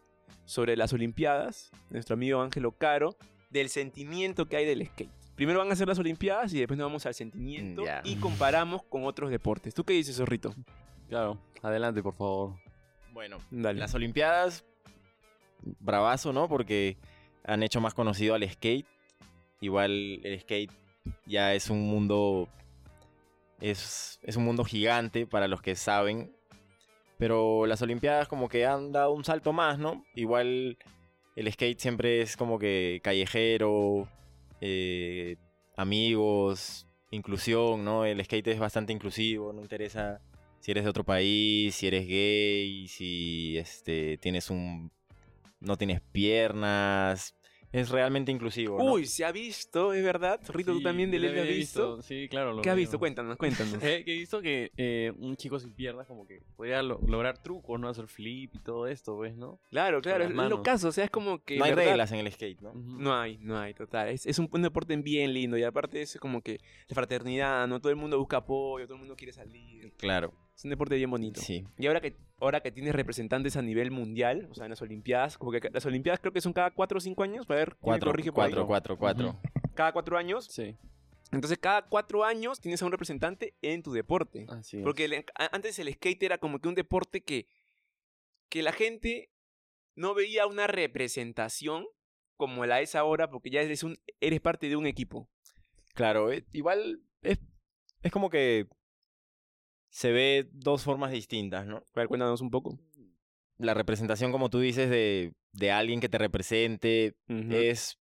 sobre 0.46 0.76
las 0.76 0.92
Olimpiadas, 0.94 1.72
nuestro 1.92 2.16
amigo 2.16 2.42
Ángelo 2.42 2.72
Caro, 2.72 3.16
del 3.52 3.70
sentimiento 3.70 4.48
que 4.48 4.58
hay 4.58 4.66
del 4.66 4.86
skate. 4.88 5.12
Primero 5.36 5.60
van 5.60 5.72
a 5.72 5.76
ser 5.76 5.88
las 5.88 6.00
Olimpiadas 6.00 6.52
y 6.54 6.60
después 6.60 6.78
nos 6.78 6.88
vamos 6.88 7.06
al 7.06 7.14
sentimiento 7.14 7.84
y 8.04 8.16
comparamos 8.16 8.82
con 8.84 9.06
otros 9.06 9.30
deportes. 9.30 9.76
¿Tú 9.76 9.84
qué 9.84 9.94
dices, 9.94 10.18
Zorrito? 10.18 10.54
Claro, 11.08 11.40
adelante, 11.62 12.02
por 12.02 12.16
favor. 12.16 12.56
Bueno, 13.20 13.40
Dale. 13.52 13.78
las 13.78 13.94
Olimpiadas, 13.96 14.64
bravazo, 15.82 16.32
¿no? 16.32 16.48
Porque 16.48 16.96
han 17.44 17.64
hecho 17.64 17.82
más 17.82 17.94
conocido 17.94 18.34
al 18.34 18.50
skate. 18.50 18.88
Igual 19.60 20.22
el 20.24 20.40
skate 20.40 20.72
ya 21.26 21.54
es 21.54 21.70
un 21.70 21.82
mundo. 21.82 22.48
Es, 23.60 24.22
es 24.24 24.38
un 24.38 24.46
mundo 24.46 24.64
gigante 24.64 25.28
para 25.28 25.50
los 25.50 25.62
que 25.62 25.76
saben. 25.76 26.34
Pero 27.18 27.66
las 27.66 27.82
Olimpiadas 27.82 28.30
como 28.30 28.48
que 28.48 28.66
han 28.66 28.94
dado 28.94 29.12
un 29.12 29.26
salto 29.26 29.52
más, 29.52 29.78
¿no? 29.78 30.06
Igual 30.16 30.78
el 31.36 31.52
skate 31.52 31.78
siempre 31.78 32.22
es 32.22 32.38
como 32.38 32.58
que 32.58 33.02
callejero, 33.04 34.08
eh, 34.62 35.36
amigos, 35.76 36.88
inclusión, 37.12 37.84
¿no? 37.84 38.06
El 38.06 38.24
skate 38.24 38.48
es 38.48 38.60
bastante 38.60 38.94
inclusivo, 38.94 39.52
no 39.52 39.60
interesa 39.62 40.22
si 40.60 40.72
eres 40.72 40.84
de 40.84 40.90
otro 40.90 41.04
país, 41.04 41.76
si 41.76 41.88
eres 41.88 42.08
gay, 42.08 42.88
si 42.88 43.58
este 43.58 44.18
tienes 44.18 44.50
un 44.50 44.92
no 45.60 45.78
tienes 45.78 46.02
piernas, 46.02 47.36
es 47.72 47.90
realmente 47.90 48.32
inclusivo, 48.32 48.80
¿no? 48.80 48.94
Uy, 48.94 49.06
se 49.06 49.24
ha 49.24 49.32
visto, 49.32 49.94
es 49.94 50.04
verdad. 50.04 50.40
Zorrito, 50.44 50.74
tú 50.74 50.82
también 50.82 51.12
de 51.12 51.20
ley 51.20 51.38
has 51.38 51.48
visto. 51.48 52.02
Sí, 52.02 52.28
claro. 52.28 52.54
lo 52.54 52.64
¿Qué 52.64 52.70
has 52.72 52.76
visto? 52.76 52.98
Cuéntanos, 52.98 53.38
cuéntanos. 53.38 53.84
Eh, 53.84 54.04
que 54.04 54.14
he 54.14 54.18
visto 54.18 54.42
que 54.42 54.72
eh, 54.76 55.14
un 55.18 55.36
chico 55.36 55.60
sin 55.60 55.74
piernas 55.74 56.08
como 56.08 56.26
que 56.26 56.42
podía 56.56 56.82
lo- 56.82 57.00
lograr 57.06 57.38
trucos, 57.38 57.80
¿no? 57.80 57.88
Hacer 57.88 58.08
flip 58.08 58.56
y 58.56 58.60
todo 58.60 58.88
esto, 58.88 59.18
¿ves, 59.20 59.36
no? 59.36 59.60
claro, 59.70 60.02
claro, 60.02 60.24
es 60.24 60.32
lo 60.32 60.64
caso. 60.64 60.88
O 60.88 60.92
sea, 60.92 61.06
es 61.06 61.12
como 61.12 61.44
que. 61.44 61.58
no 61.58 61.66
hay 61.66 61.72
¿verdad? 61.72 61.86
reglas 61.92 62.12
en 62.12 62.20
el 62.20 62.32
skate, 62.32 62.62
¿no? 62.62 62.74
No 62.74 63.14
hay, 63.14 63.38
no 63.38 63.60
hay, 63.60 63.74
total. 63.76 64.10
Es, 64.10 64.26
es 64.26 64.40
un, 64.40 64.50
un 64.52 64.62
deporte 64.64 64.96
bien 64.98 65.34
lindo 65.34 65.56
y 65.58 65.64
aparte 65.64 66.02
es 66.02 66.18
como 66.20 66.42
que 66.42 66.60
la 66.88 66.96
fraternidad, 66.96 67.68
¿no? 67.68 67.80
Todo 67.80 67.92
el 67.92 67.98
mundo 67.98 68.18
busca 68.18 68.38
apoyo, 68.38 68.86
todo 68.86 68.96
el 68.96 69.02
mundo 69.02 69.16
quiere 69.16 69.32
salir. 69.32 69.94
Claro, 69.98 70.34
Es 70.60 70.66
un 70.66 70.72
deporte 70.72 70.96
bien 70.98 71.10
bonito. 71.10 71.40
sí. 71.40 71.66
Y 71.78 71.88
ahora 71.88 72.02
que, 72.02 72.18
ahora 72.42 72.60
que 72.60 72.70
tienes 72.70 72.94
representantes 72.94 73.56
a 73.56 73.62
nivel 73.62 73.92
mundial, 73.92 74.50
o 74.52 74.54
sea, 74.54 74.66
en 74.66 74.72
las 74.72 74.82
Olimpiadas, 74.82 75.38
como 75.38 75.54
que 75.54 75.70
las 75.72 75.86
Olimpiadas 75.86 76.20
creo 76.20 76.34
que 76.34 76.42
son 76.42 76.52
cada 76.52 76.72
cuatro 76.72 76.98
o 76.98 77.00
cinco 77.02 77.24
años, 77.24 77.50
a 77.50 77.54
ver, 77.56 77.70
¿quién 77.70 77.78
me 77.80 77.82
Cuatro, 77.86 78.12
corrige 78.12 78.34
por 78.34 78.44
ahí? 78.44 78.52
cuatro, 78.52 78.68
cuatro, 78.68 78.98
cuatro. 78.98 79.40
Cada 79.74 79.94
cuatro 79.94 80.18
años. 80.18 80.48
Sí, 80.52 80.76
Entonces, 81.32 81.58
cada 81.60 81.84
cuatro 81.84 82.26
años 82.26 82.60
tienes 82.60 82.82
a 82.82 82.86
un 82.86 82.92
representante 82.92 83.56
en 83.62 83.82
tu 83.84 83.94
deporte. 83.94 84.48
así 84.50 84.80
es. 84.80 84.84
Porque 84.84 85.06
el- 85.06 85.24
antes 85.54 85.80
el 85.80 85.94
skate 85.94 86.24
era 86.24 86.38
como 86.40 86.60
que 86.60 86.68
un 86.68 86.76
deporte 86.76 87.22
que, 87.22 87.48
que 88.50 88.62
la 88.62 88.74
gente 88.74 89.32
no 89.96 90.14
veía 90.14 90.46
una 90.46 90.68
representación 90.68 91.86
como 92.36 92.66
la 92.66 92.82
es 92.82 92.96
ahora, 92.96 93.30
porque 93.30 93.50
ya 93.50 93.62
eres, 93.62 93.84
un, 93.84 93.98
eres 94.20 94.42
parte 94.42 94.68
de 94.68 94.76
un 94.76 94.88
equipo. 94.88 95.30
Claro, 95.94 96.34
eh, 96.34 96.46
igual 96.52 97.02
es 97.22 97.40
es 98.02 98.12
como 98.12 98.30
que 98.30 98.68
se 99.90 100.12
ve 100.12 100.48
dos 100.52 100.84
formas 100.84 101.12
distintas, 101.12 101.66
¿no? 101.68 101.78
A 101.78 101.84
ver, 101.96 102.08
cuéntanos 102.08 102.42
un 102.42 102.52
poco. 102.52 102.78
La 103.58 103.74
representación, 103.74 104.32
como 104.32 104.50
tú 104.50 104.60
dices, 104.60 104.90
de, 104.90 105.34
de 105.52 105.72
alguien 105.72 106.00
que 106.00 106.10
te 106.10 106.18
represente 106.18 107.16
es 107.28 108.00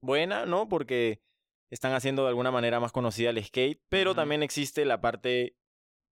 buena, 0.00 0.46
¿no? 0.46 0.68
Porque 0.68 1.20
están 1.70 1.92
haciendo 1.92 2.22
de 2.22 2.28
alguna 2.30 2.50
manera 2.50 2.80
más 2.80 2.92
conocida 2.92 3.30
el 3.30 3.42
skate, 3.44 3.80
pero 3.88 4.14
también 4.14 4.42
existe 4.42 4.84
la 4.84 5.00
parte, 5.00 5.56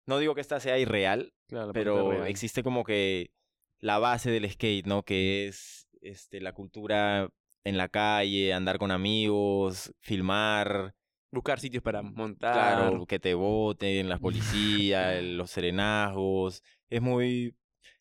no 0.06 0.18
digo 0.18 0.34
que 0.34 0.40
esta 0.40 0.60
sea 0.60 0.78
irreal, 0.78 1.32
Claro, 1.48 1.72
pero 1.72 2.10
real. 2.10 2.26
existe 2.28 2.62
como 2.62 2.84
que 2.84 3.30
la 3.80 3.98
base 3.98 4.30
del 4.30 4.50
skate, 4.50 4.86
¿no? 4.86 5.02
Que 5.04 5.46
es 5.48 5.88
este, 6.00 6.40
la 6.40 6.52
cultura 6.52 7.28
en 7.64 7.76
la 7.76 7.88
calle, 7.88 8.52
andar 8.52 8.78
con 8.78 8.90
amigos, 8.90 9.92
filmar, 10.00 10.94
Buscar 11.34 11.60
sitios 11.60 11.82
para 11.82 12.02
montar. 12.02 12.52
claro, 12.52 13.06
que 13.06 13.18
te 13.18 13.34
voten, 13.34 14.08
las 14.08 14.20
policías, 14.20 15.22
los 15.22 15.50
serenazgos. 15.50 16.62
Es 16.90 17.02
muy... 17.02 17.54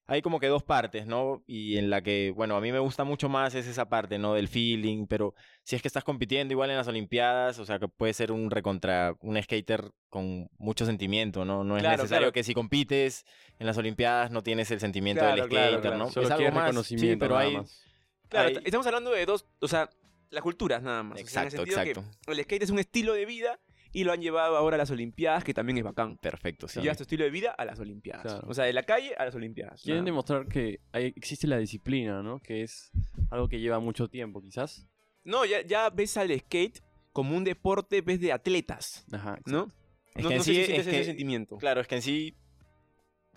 Hay 0.05 0.21
como 0.21 0.41
que 0.41 0.47
dos 0.47 0.63
partes, 0.63 1.07
¿no? 1.07 1.43
Y 1.47 1.77
en 1.77 1.89
la 1.89 2.01
que, 2.01 2.33
bueno, 2.35 2.57
a 2.57 2.61
mí 2.61 2.73
me 2.73 2.79
gusta 2.79 3.05
mucho 3.05 3.29
más 3.29 3.55
es 3.55 3.65
esa 3.67 3.87
parte, 3.87 4.19
¿no? 4.19 4.33
Del 4.33 4.49
feeling, 4.49 5.07
pero 5.07 5.33
si 5.63 5.77
es 5.77 5.81
que 5.81 5.87
estás 5.87 6.03
compitiendo 6.03 6.51
igual 6.53 6.69
en 6.69 6.75
las 6.75 6.89
Olimpiadas, 6.89 7.57
o 7.57 7.65
sea, 7.65 7.79
que 7.79 7.87
puede 7.87 8.13
ser 8.13 8.33
un 8.33 8.51
recontra, 8.51 9.15
un 9.21 9.41
skater 9.41 9.91
con 10.09 10.49
mucho 10.57 10.85
sentimiento, 10.85 11.45
¿no? 11.45 11.63
No 11.63 11.77
es 11.77 11.83
Claro, 11.83 11.97
necesario 12.03 12.23
claro. 12.25 12.33
que 12.33 12.43
si 12.43 12.53
compites 12.53 13.25
en 13.59 13.65
las 13.65 13.77
Olimpiadas 13.77 14.29
no 14.29 14.43
tienes 14.43 14.69
el 14.71 14.81
sentimiento 14.81 15.21
Claro, 15.21 15.35
del 15.37 15.45
skater, 15.45 15.81
claro. 15.81 15.97
¿no? 15.97 16.09
Solo 16.11 16.25
es 16.27 16.31
algo 16.33 16.51
más, 16.51 16.85
sí, 16.85 17.15
pero 17.15 17.35
nada 17.35 17.47
hay... 17.47 17.57
más. 17.57 17.81
Claro, 18.27 18.49
hay- 18.49 18.55
est- 18.57 18.65
estamos 18.65 18.85
hablando 18.85 19.11
de 19.11 19.25
dos, 19.25 19.45
o 19.61 19.67
sea, 19.69 19.89
las 20.33 20.43
culturas 20.43 20.81
nada 20.83 21.03
más. 21.03 21.21
O 21.21 21.25
sea, 21.27 21.43
en 21.43 21.47
el 21.47 21.53
Exacto, 21.53 21.65
sentido 21.71 21.81
exacto. 21.81 22.19
que 22.25 22.31
el 22.33 22.43
skate 22.43 22.63
es 22.63 22.69
un 22.69 22.79
estilo 22.79 23.13
de 23.13 23.25
vida 23.25 23.59
y 23.91 24.03
lo 24.03 24.11
han 24.11 24.21
llevado 24.21 24.57
ahora 24.57 24.75
a 24.75 24.77
las 24.79 24.89
Olimpiadas, 24.89 25.43
que 25.43 25.53
también 25.53 25.77
es 25.77 25.83
bacán. 25.83 26.17
Perfecto, 26.17 26.67
sí. 26.67 26.81
Llevas 26.81 26.97
tu 26.97 27.03
estilo 27.03 27.23
de 27.23 27.29
vida 27.29 27.51
a 27.51 27.63
las 27.63 27.79
Olimpiadas. 27.79 28.23
Claro. 28.23 28.47
O 28.49 28.53
sea, 28.53 28.65
de 28.65 28.73
la 28.73 28.83
calle 28.83 29.13
a 29.15 29.25
las 29.25 29.35
Olimpiadas. 29.35 29.81
Quieren 29.83 29.99
nada 30.03 30.05
demostrar 30.11 30.47
que 30.47 30.79
hay- 30.91 31.13
existe 31.15 31.45
la 31.47 31.57
disciplina, 31.57 32.23
¿no? 32.23 32.39
Que 32.39 32.63
es 32.63 32.91
algo 33.29 33.47
que 33.47 33.59
lleva 33.59 33.79
mucho 33.79 34.07
tiempo, 34.07 34.41
quizás. 34.41 34.87
No, 35.23 35.45
ya, 35.45 35.61
ya 35.61 35.89
ves 35.91 36.17
al 36.17 36.37
skate 36.39 36.81
como 37.11 37.37
un 37.37 37.43
deporte, 37.43 38.01
ves 38.01 38.19
de 38.19 38.31
atletas, 38.33 39.05
Ajá. 39.11 39.39
¿no? 39.45 39.67
Es 40.15 40.23
no, 40.23 40.29
que 40.29 40.33
en 40.35 40.37
no 40.39 40.43
sé 40.43 40.49
sí- 40.51 40.55
si 40.55 40.59
es 40.61 40.65
sientes 40.67 40.87
ese 40.87 40.97
que- 40.97 41.05
sentimiento. 41.05 41.57
Claro, 41.57 41.79
es 41.81 41.87
que 41.87 41.95
en 41.95 42.01
sí, 42.01 42.35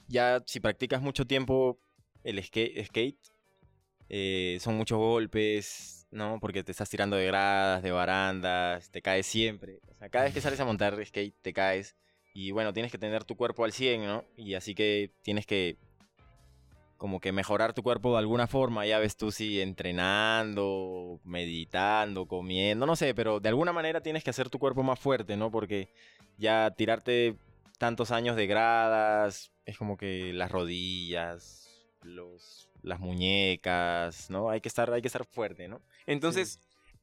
ya 0.09 0.43
si 0.47 0.61
practicas 0.61 1.03
mucho 1.03 1.27
tiempo 1.27 1.79
el 2.25 2.43
skate, 2.43 2.83
skate 2.87 3.19
eh, 4.09 4.57
son 4.61 4.77
muchos 4.77 4.99
golpes, 4.99 5.96
¿no? 6.11 6.39
Porque 6.41 6.63
te 6.65 6.73
estás 6.73 6.89
tirando 6.89 7.17
de 7.17 7.27
gradas, 7.27 7.83
de 7.83 7.91
barandas, 7.91 8.91
te 8.91 9.03
caes 9.03 9.27
siempre. 9.27 9.81
O 9.89 9.95
sea, 9.99 10.09
cada 10.09 10.25
vez 10.25 10.35
que 10.35 10.41
sales 10.41 10.61
a 10.61 10.65
montar 10.65 11.05
skate 11.05 11.35
te 11.43 11.53
caes. 11.53 11.97
Y 12.35 12.51
bueno, 12.51 12.73
tienes 12.73 12.93
que 12.93 12.99
tener 12.99 13.25
tu 13.25 13.37
cuerpo 13.37 13.65
al 13.65 13.73
100, 13.73 14.05
¿no? 14.05 14.25
Y 14.37 14.55
así 14.55 14.75
que 14.75 15.11
tienes 15.23 15.47
que 15.47 15.79
como 16.97 17.21
que 17.21 17.33
mejorar 17.33 17.75
tu 17.75 17.83
cuerpo 17.83 18.13
de 18.13 18.19
alguna 18.19 18.47
forma. 18.47 18.87
Ya 18.87 18.99
ves 18.99 19.17
tú 19.17 19.31
si 19.31 19.61
entrenando, 19.61 21.21
meditando, 21.25 22.27
comiendo, 22.27 22.87
no 22.87 22.97
sé, 22.97 23.15
pero 23.15 23.41
de 23.41 23.49
alguna 23.49 23.73
manera 23.73 24.01
tienes 24.01 24.25
que 24.25 24.31
hacer 24.31 24.51
tu 24.51 24.59
cuerpo 24.59 24.83
más 24.83 24.99
fuerte, 24.99 25.37
¿no? 25.37 25.51
Porque 25.51 25.89
ya 26.39 26.71
tirarte 26.77 27.37
tantos 27.79 28.11
años 28.11 28.37
de 28.37 28.47
gradas, 28.47 29.53
es 29.65 29.77
como 29.77 29.97
que 29.97 30.33
las 30.33 30.51
rodillas, 30.51 31.69
los, 32.03 32.69
las 32.83 33.01
muñecas, 33.01 34.31
¿no? 34.31 34.51
Hay 34.51 34.61
que 34.61 34.69
estar, 34.69 34.93
hay 34.93 35.03
que 35.03 35.09
estar 35.09 35.25
fuerte, 35.25 35.69
¿no? 35.69 35.83
Entonces, 36.07 36.61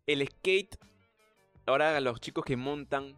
el 0.08 0.26
skate, 0.28 0.78
ahora 1.66 2.00
los 2.00 2.20
chicos 2.20 2.46
que 2.46 2.58
montan 2.58 3.18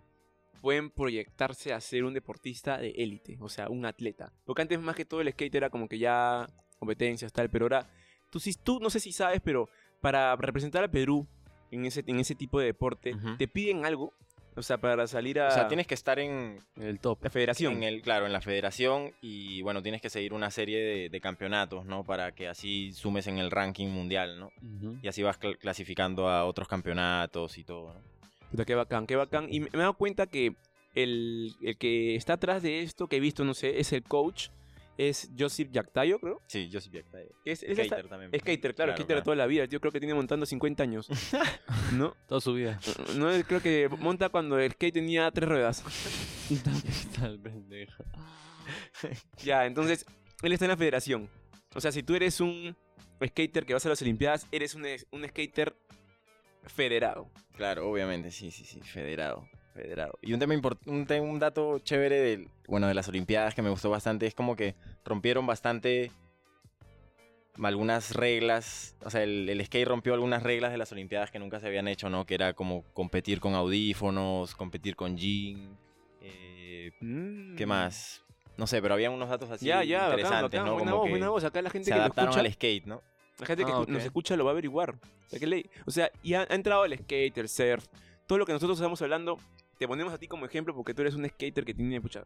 pueden 0.62 0.90
proyectarse 0.90 1.74
a 1.74 1.80
ser 1.80 2.04
un 2.06 2.14
deportista 2.14 2.78
de 2.80 2.90
élite, 2.90 3.38
o 3.40 3.50
sea, 3.50 3.70
un 3.70 3.86
atleta. 3.86 4.34
Porque 4.46 4.64
antes 4.64 4.80
más 4.80 4.96
que 4.96 5.06
todo 5.06 5.22
el 5.22 5.32
skate 5.32 5.56
era 5.56 5.70
como 5.70 5.88
que 5.88 6.00
ya 6.00 6.48
competencias, 6.80 7.32
tal, 7.32 7.50
pero 7.50 7.66
ahora, 7.66 7.88
tú, 8.32 8.40
sí, 8.40 8.54
tú 8.64 8.80
no 8.80 8.90
sé 8.90 9.00
si 9.00 9.12
sabes, 9.12 9.42
pero 9.44 9.70
para 10.02 10.36
representar 10.36 10.84
a 10.84 10.90
Perú 10.90 11.28
en 11.72 11.86
ese, 11.86 12.04
en 12.08 12.20
ese 12.20 12.36
tipo 12.36 12.60
de 12.60 12.66
deporte, 12.66 13.16
te 13.38 13.48
piden 13.48 13.86
algo, 13.86 14.14
o 14.56 14.62
sea, 14.62 14.78
para 14.78 15.06
salir 15.08 15.40
a 15.40 15.48
O 15.50 15.52
sea, 15.52 15.68
tienes 15.68 15.88
que 15.88 15.94
estar 15.94 16.18
en, 16.20 16.60
El 16.80 17.00
top. 17.00 17.20
la 17.24 17.30
federación. 17.30 17.74
en 17.74 17.84
el, 17.84 18.02
claro, 18.02 18.26
en 18.26 18.34
la 18.34 18.42
federación 18.42 19.12
y 19.22 19.62
bueno, 19.62 19.82
tienes 19.84 20.02
que 20.02 20.10
seguir 20.10 20.34
una 20.34 20.50
serie 20.52 20.80
de, 20.80 21.10
de 21.10 21.22
campeonatos, 21.22 21.86
¿no? 21.86 22.04
Para 22.04 22.32
que 22.34 22.48
así 22.48 22.92
sumes 22.94 23.28
en 23.28 23.38
el 23.38 23.52
ranking 23.52 23.88
mundial, 23.88 24.40
¿no? 24.40 24.52
Y 25.02 25.08
así 25.08 25.22
vas 25.24 25.40
cl- 25.40 25.58
clasificando 25.58 26.30
a 26.30 26.46
otros 26.46 26.68
campeonatos 26.68 27.58
y 27.58 27.64
todo, 27.64 27.94
¿no? 27.94 28.02
Puta, 28.52 28.66
qué 28.66 28.76
bacán, 28.76 29.06
qué 29.08 29.16
bacán. 29.16 29.48
Y 29.52 29.60
me 29.60 29.70
me 29.74 29.78
he 29.80 29.82
dado 29.82 29.96
cuenta 29.96 30.28
que 30.28 30.54
el, 30.94 31.54
el 31.62 31.78
que 31.78 32.16
está 32.16 32.34
atrás 32.34 32.64
de 32.64 32.82
esto, 32.82 33.08
que 33.08 33.18
he 33.18 33.20
visto, 33.20 33.44
no 33.44 33.54
sé, 33.54 33.80
es 33.80 33.92
el 33.92 34.04
coach, 34.04 34.48
es 34.98 35.30
Joseph 35.38 35.70
Yactayo, 35.72 36.20
creo. 36.20 36.42
Sí, 36.48 36.70
yo 36.70 36.80
sí 36.82 36.90
vi 36.90 37.00
acá. 37.00 37.18
Que 37.44 37.52
Es, 37.52 37.64
es 37.64 37.70
esta- 37.78 37.84
Skater 37.86 38.08
también. 38.10 38.32
Skater, 38.40 38.76
claro, 38.76 38.94
skater 38.94 39.18
de 39.18 39.22
toda 39.22 39.36
la 39.36 39.46
vida. 39.48 39.66
Yo 39.66 39.80
creo 39.80 39.92
que 39.92 40.00
tiene 40.00 40.14
montando 40.14 40.46
50 40.46 40.84
años. 40.84 41.08
¿No? 41.94 42.16
Toda 42.28 42.42
su 42.42 42.54
vida. 42.54 42.80
No, 43.16 43.30
creo 43.48 43.62
que 43.62 43.90
monta 44.00 44.30
cuando 44.30 44.58
el 44.60 44.72
skate 44.72 44.94
tenía 44.94 45.30
tres 45.32 45.50
ruedas. 45.50 45.84
Tal 47.20 47.40
pendejo. 47.40 48.04
Ya, 49.44 49.66
entonces, 49.68 50.06
él 50.42 50.52
está 50.54 50.66
en 50.66 50.70
la 50.72 50.78
federación. 50.78 51.30
O 51.76 51.82
sea, 51.82 51.92
si 51.92 52.02
tú 52.02 52.16
eres 52.16 52.40
un 52.42 52.76
skater 53.24 53.66
que 53.66 53.74
vas 53.74 53.86
a 53.86 53.90
las 53.90 54.02
Olimpiadas, 54.02 54.48
eres 54.52 54.74
un, 54.76 54.86
es- 54.86 55.06
un 55.12 55.24
skater 55.28 55.76
federado. 56.64 57.30
Claro, 57.56 57.90
obviamente, 57.90 58.32
sí, 58.32 58.50
sí, 58.52 58.66
sí, 58.66 58.82
federado, 58.82 59.48
federado. 59.76 60.18
Y 60.22 60.34
un 60.34 60.40
tema 60.40 60.56
un, 60.88 61.06
te- 61.06 61.20
un 61.22 61.38
dato 61.40 61.80
chévere 61.80 62.20
del, 62.20 62.50
bueno, 62.68 62.88
de 62.88 62.94
las 62.94 63.08
Olimpiadas 63.08 63.54
que 63.54 63.62
me 63.62 63.70
gustó 63.70 63.90
bastante 63.90 64.26
es 64.26 64.34
como 64.34 64.56
que 64.56 64.76
rompieron 65.04 65.46
bastante 65.46 66.12
algunas 67.64 68.14
reglas, 68.14 68.96
o 69.04 69.10
sea, 69.10 69.24
el, 69.24 69.48
el 69.48 69.66
skate 69.66 69.88
rompió 69.88 70.14
algunas 70.14 70.44
reglas 70.44 70.72
de 70.72 70.78
las 70.78 70.92
Olimpiadas 70.92 71.32
que 71.32 71.40
nunca 71.40 71.60
se 71.62 71.68
habían 71.68 71.88
hecho, 71.88 72.10
¿no? 72.10 72.26
Que 72.26 72.36
era 72.36 72.54
como 72.54 72.84
competir 72.94 73.40
con 73.40 73.54
audífonos, 73.56 74.56
competir 74.56 74.96
con 74.98 75.16
jean, 75.18 75.78
eh, 76.22 76.92
¿qué 77.56 77.66
más? 77.66 78.24
No 78.58 78.68
sé, 78.68 78.82
pero 78.82 78.94
había 78.94 79.10
unos 79.10 79.30
datos 79.30 79.50
así 79.50 79.66
Mm. 79.66 79.68
Ya, 79.68 79.84
ya, 79.84 80.04
interesantes, 80.06 80.42
bacán. 80.60 80.66
¿no? 80.66 80.74
Buena 80.74 80.92
Como 80.92 80.98
voz, 80.98 81.06
que 81.06 81.10
buena 81.12 81.30
voz. 81.30 81.44
Acá 81.46 81.62
la 81.62 81.70
gente 81.70 81.86
se 81.86 81.92
que 81.92 81.96
lo 81.96 82.02
adaptaron 82.04 82.30
escucha, 82.32 82.46
al 82.48 82.54
skate, 82.54 82.86
¿no? 82.86 83.02
la 83.40 83.46
gente 83.46 83.66
que 83.66 83.72
Ah, 83.74 83.86
nos 83.88 84.04
escucha 84.04 84.36
lo 84.38 84.46
va 84.46 84.52
a 84.52 84.54
averiguar. 84.54 84.92
O 84.92 85.30
sea, 85.30 85.40
que 85.40 85.48
le- 85.48 85.70
o 85.86 85.92
sea, 85.92 86.10
y 86.24 86.34
ha, 86.36 86.42
ha 86.50 86.56
entrado 86.56 86.86
el 86.86 86.98
skate, 86.98 87.38
el 87.38 87.50
surf, 87.50 87.86
todo 88.28 88.38
lo 88.38 88.46
que 88.46 88.54
nosotros 88.54 88.78
estamos 88.80 89.02
hablando, 89.02 89.38
te 89.78 89.88
ponemos 89.88 90.14
a 90.14 90.18
ti 90.18 90.28
como 90.28 90.46
ejemplo 90.46 90.74
porque 90.76 90.94
tú 90.94 91.02
eres 91.02 91.16
un 91.16 91.28
skater 91.28 91.66
que 91.66 91.74
tiene 91.74 92.00
pucha, 92.02 92.26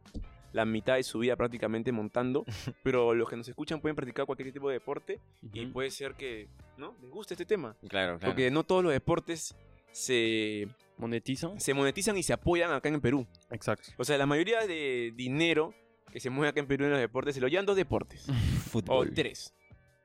la 0.53 0.65
mitad 0.65 0.95
de 0.95 1.03
su 1.03 1.19
vida 1.19 1.35
prácticamente 1.35 1.91
montando, 1.91 2.45
pero 2.83 3.13
los 3.13 3.29
que 3.29 3.35
nos 3.37 3.47
escuchan 3.47 3.81
pueden 3.81 3.95
practicar 3.95 4.25
cualquier 4.25 4.51
tipo 4.51 4.67
de 4.69 4.75
deporte 4.75 5.19
y 5.53 5.63
Ujú. 5.65 5.73
puede 5.73 5.91
ser 5.91 6.13
que, 6.15 6.47
¿no? 6.77 6.95
Les 7.01 7.09
guste 7.09 7.33
este 7.33 7.45
tema. 7.45 7.75
Claro, 7.87 8.17
claro. 8.19 8.33
Porque 8.33 8.49
no 8.51 8.63
todos 8.63 8.83
los 8.83 8.91
deportes 8.93 9.55
se, 9.91 10.67
¿Monetizan? 10.97 11.59
se 11.59 11.73
monetizan 11.73 12.17
y 12.17 12.23
se 12.23 12.33
apoyan 12.33 12.71
acá 12.71 12.89
en 12.89 13.01
Perú. 13.01 13.25
Exacto. 13.49 13.89
O 13.97 14.03
sea, 14.03 14.17
la 14.17 14.25
mayoría 14.25 14.65
de 14.67 15.11
dinero 15.15 15.73
que 16.11 16.19
se 16.19 16.29
mueve 16.29 16.49
acá 16.49 16.59
en 16.59 16.67
Perú 16.67 16.85
en 16.85 16.91
los 16.91 16.99
deportes 16.99 17.35
se 17.35 17.41
lo 17.41 17.47
llevan 17.47 17.65
dos 17.65 17.75
deportes. 17.75 18.27
o 18.29 18.33
Fútbol. 18.69 19.13
tres. 19.13 19.53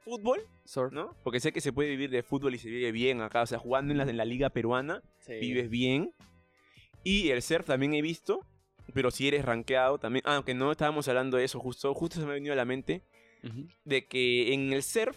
Fútbol, 0.00 0.46
Surf. 0.66 0.92
¿no? 0.92 1.16
Porque 1.22 1.40
sé 1.40 1.50
que 1.52 1.62
se 1.62 1.72
puede 1.72 1.88
vivir 1.88 2.10
de 2.10 2.22
fútbol 2.22 2.54
y 2.54 2.58
se 2.58 2.68
vive 2.68 2.92
bien 2.92 3.22
acá. 3.22 3.40
O 3.40 3.46
sea, 3.46 3.58
jugando 3.58 3.90
en 3.92 3.96
la, 3.98 4.04
en 4.04 4.18
la 4.18 4.26
liga 4.26 4.50
peruana, 4.50 5.02
vives 5.26 5.70
bien. 5.70 6.12
Y 7.04 7.30
el 7.30 7.42
surf 7.42 7.66
también 7.66 7.94
he 7.94 8.02
visto. 8.02 8.40
Pero 8.92 9.10
si 9.10 9.28
eres 9.28 9.44
rankeado 9.44 9.98
también. 9.98 10.22
Ah, 10.26 10.36
aunque 10.36 10.54
no 10.54 10.72
estábamos 10.72 11.08
hablando 11.08 11.36
de 11.36 11.44
eso 11.44 11.60
justo. 11.60 11.94
Justo 11.94 12.20
se 12.20 12.26
me 12.26 12.32
ha 12.32 12.34
venido 12.34 12.52
a 12.52 12.56
la 12.56 12.64
mente. 12.64 13.02
De 13.84 14.06
que 14.06 14.52
en 14.52 14.72
el 14.72 14.82
surf. 14.82 15.16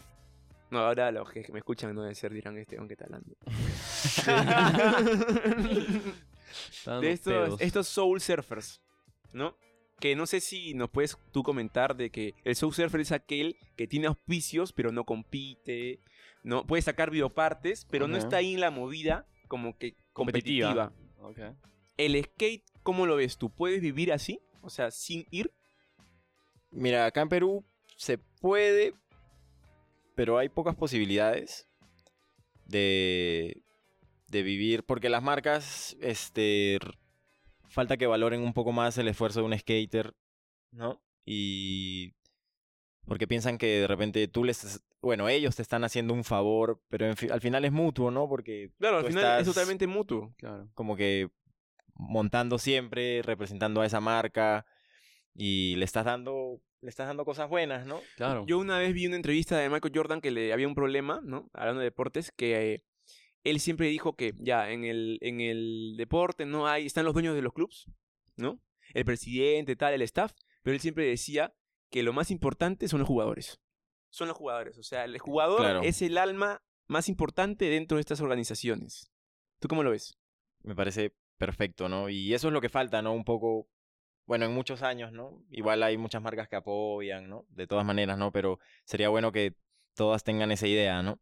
No, 0.69 0.79
ahora 0.79 1.11
los 1.11 1.31
que 1.31 1.45
me 1.53 1.59
escuchan 1.59 1.95
no 1.95 2.03
del 2.03 2.15
surf 2.15 2.33
dirán 2.33 2.57
este 2.57 2.77
aunque 2.77 2.93
está 2.93 3.05
hablando. 3.05 3.35
De 7.01 7.11
estos, 7.11 7.61
estos 7.61 7.87
soul 7.87 8.21
surfers, 8.21 8.81
¿no? 9.33 9.55
Que 9.99 10.15
no 10.15 10.27
sé 10.27 10.39
si 10.39 10.73
nos 10.73 10.89
puedes 10.89 11.17
tú 11.31 11.43
comentar 11.43 11.95
de 11.95 12.11
que 12.11 12.35
el 12.43 12.55
soul 12.55 12.73
surfer 12.73 13.01
es 13.01 13.11
aquel 13.11 13.57
que 13.75 13.87
tiene 13.87 14.07
auspicios 14.07 14.71
pero 14.71 14.91
no 14.91 15.05
compite, 15.05 15.99
no 16.43 16.65
puede 16.65 16.81
sacar 16.81 17.09
videopartes, 17.09 17.85
pero 17.89 18.07
no 18.07 18.17
está 18.17 18.37
ahí 18.37 18.53
en 18.53 18.61
la 18.61 18.71
movida 18.71 19.27
como 19.47 19.77
que 19.77 19.95
competitiva. 20.13 20.93
Ok. 21.19 21.39
El 21.97 22.21
skate, 22.23 22.63
¿cómo 22.83 23.05
lo 23.05 23.15
ves 23.15 23.37
tú? 23.37 23.49
¿Puedes 23.49 23.81
vivir 23.81 24.13
así? 24.13 24.39
O 24.61 24.69
sea, 24.69 24.91
sin 24.91 25.25
ir. 25.31 25.51
Mira, 26.71 27.05
acá 27.05 27.21
en 27.21 27.29
Perú 27.29 27.65
se 27.95 28.17
puede, 28.17 28.93
pero 30.15 30.37
hay 30.37 30.49
pocas 30.49 30.75
posibilidades 30.75 31.67
de, 32.65 33.61
de 34.27 34.43
vivir, 34.43 34.83
porque 34.83 35.09
las 35.09 35.23
marcas, 35.23 35.95
este, 36.01 36.77
falta 37.69 37.97
que 37.97 38.07
valoren 38.07 38.41
un 38.41 38.53
poco 38.53 38.71
más 38.71 38.97
el 38.97 39.07
esfuerzo 39.07 39.39
de 39.39 39.45
un 39.47 39.57
skater, 39.57 40.13
¿no? 40.71 41.01
Y 41.25 42.13
porque 43.05 43.27
piensan 43.27 43.57
que 43.57 43.81
de 43.81 43.87
repente 43.87 44.27
tú 44.27 44.43
les, 44.43 44.63
es- 44.63 44.83
bueno, 45.01 45.29
ellos 45.29 45.55
te 45.55 45.61
están 45.61 45.83
haciendo 45.83 46.13
un 46.13 46.23
favor, 46.23 46.81
pero 46.89 47.05
en 47.07 47.15
fi- 47.15 47.29
al 47.29 47.41
final 47.41 47.63
es 47.65 47.71
mutuo, 47.71 48.11
¿no? 48.11 48.27
Porque 48.27 48.71
Claro, 48.77 48.97
al 48.97 49.07
final 49.07 49.39
es 49.41 49.47
totalmente 49.47 49.87
mutuo. 49.87 50.33
Claro. 50.37 50.69
como 50.73 50.95
que 50.97 51.29
montando 51.97 52.57
siempre, 52.57 53.21
representando 53.21 53.81
a 53.81 53.85
esa 53.85 53.99
marca 53.99 54.65
y 55.33 55.75
le 55.75 55.85
estás 55.85 56.05
dando 56.05 56.61
le 56.81 56.89
estás 56.89 57.07
dando 57.07 57.25
cosas 57.25 57.49
buenas, 57.49 57.87
¿no? 57.87 58.01
Claro. 58.17 58.45
Yo 58.47 58.59
una 58.59 58.77
vez 58.77 58.93
vi 58.93 59.07
una 59.07 59.15
entrevista 59.15 59.57
de 59.57 59.67
Michael 59.69 59.93
Jordan 59.95 60.21
que 60.21 60.29
le 60.29 60.53
había 60.53 60.67
un 60.67 60.75
problema, 60.75 61.21
¿no? 61.23 61.49
Hablando 61.53 61.79
de 61.79 61.85
deportes, 61.85 62.31
que 62.31 62.73
eh, 62.73 62.83
él 63.43 63.59
siempre 63.59 63.87
dijo 63.87 64.15
que 64.15 64.33
ya 64.37 64.69
en 64.69 64.83
el, 64.83 65.17
en 65.21 65.41
el 65.41 65.95
deporte 65.97 66.45
no 66.45 66.67
hay, 66.67 66.85
están 66.85 67.05
los 67.05 67.13
dueños 67.13 67.33
de 67.35 67.41
los 67.41 67.53
clubs, 67.53 67.89
¿no? 68.35 68.61
El 68.93 69.05
presidente, 69.05 69.75
tal, 69.75 69.95
el 69.95 70.03
staff, 70.03 70.33
pero 70.61 70.75
él 70.75 70.79
siempre 70.79 71.05
decía 71.05 71.53
que 71.89 72.03
lo 72.03 72.13
más 72.13 72.29
importante 72.29 72.87
son 72.87 72.99
los 72.99 73.07
jugadores. 73.07 73.59
Son 74.09 74.27
los 74.27 74.37
jugadores, 74.37 74.77
o 74.77 74.83
sea, 74.83 75.03
el 75.05 75.17
jugador 75.17 75.61
Claro. 75.61 75.81
es 75.81 76.01
el 76.01 76.17
alma 76.17 76.61
más 76.87 77.09
importante 77.09 77.65
dentro 77.65 77.97
de 77.97 78.01
estas 78.01 78.21
organizaciones. 78.21 79.11
¿Tú 79.59 79.67
cómo 79.67 79.83
lo 79.83 79.91
ves? 79.91 80.17
Me 80.63 80.75
parece 80.75 81.13
perfecto, 81.37 81.89
¿no? 81.89 82.09
Y 82.09 82.33
eso 82.33 82.47
es 82.47 82.53
lo 82.53 82.61
que 82.61 82.69
falta, 82.69 83.01
¿no? 83.01 83.13
Un 83.13 83.23
poco, 83.23 83.67
bueno, 84.25 84.45
en 84.45 84.53
muchos 84.53 84.81
años, 84.81 85.11
¿no? 85.11 85.43
Igual 85.49 85.83
hay 85.83 85.97
muchas 85.97 86.21
marcas 86.21 86.47
que 86.47 86.55
apoyan, 86.55 87.29
¿no? 87.29 87.45
De 87.49 87.67
todas 87.67 87.85
maneras, 87.85 88.17
¿no? 88.17 88.31
Pero 88.31 88.59
sería 88.85 89.09
bueno 89.09 89.31
que 89.31 89.53
todas 89.95 90.23
tengan 90.23 90.51
esa 90.51 90.67
idea, 90.67 91.01
¿no? 91.01 91.19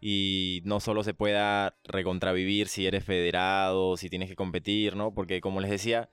Y 0.00 0.62
no 0.64 0.80
solo 0.80 1.02
se 1.02 1.14
pueda 1.14 1.76
recontravivir 1.84 2.68
si 2.68 2.86
eres 2.86 3.04
federado, 3.04 3.96
si 3.96 4.10
tienes 4.10 4.28
que 4.28 4.36
competir, 4.36 4.96
¿no? 4.96 5.12
Porque 5.14 5.40
como 5.40 5.60
les 5.60 5.70
decía, 5.70 6.10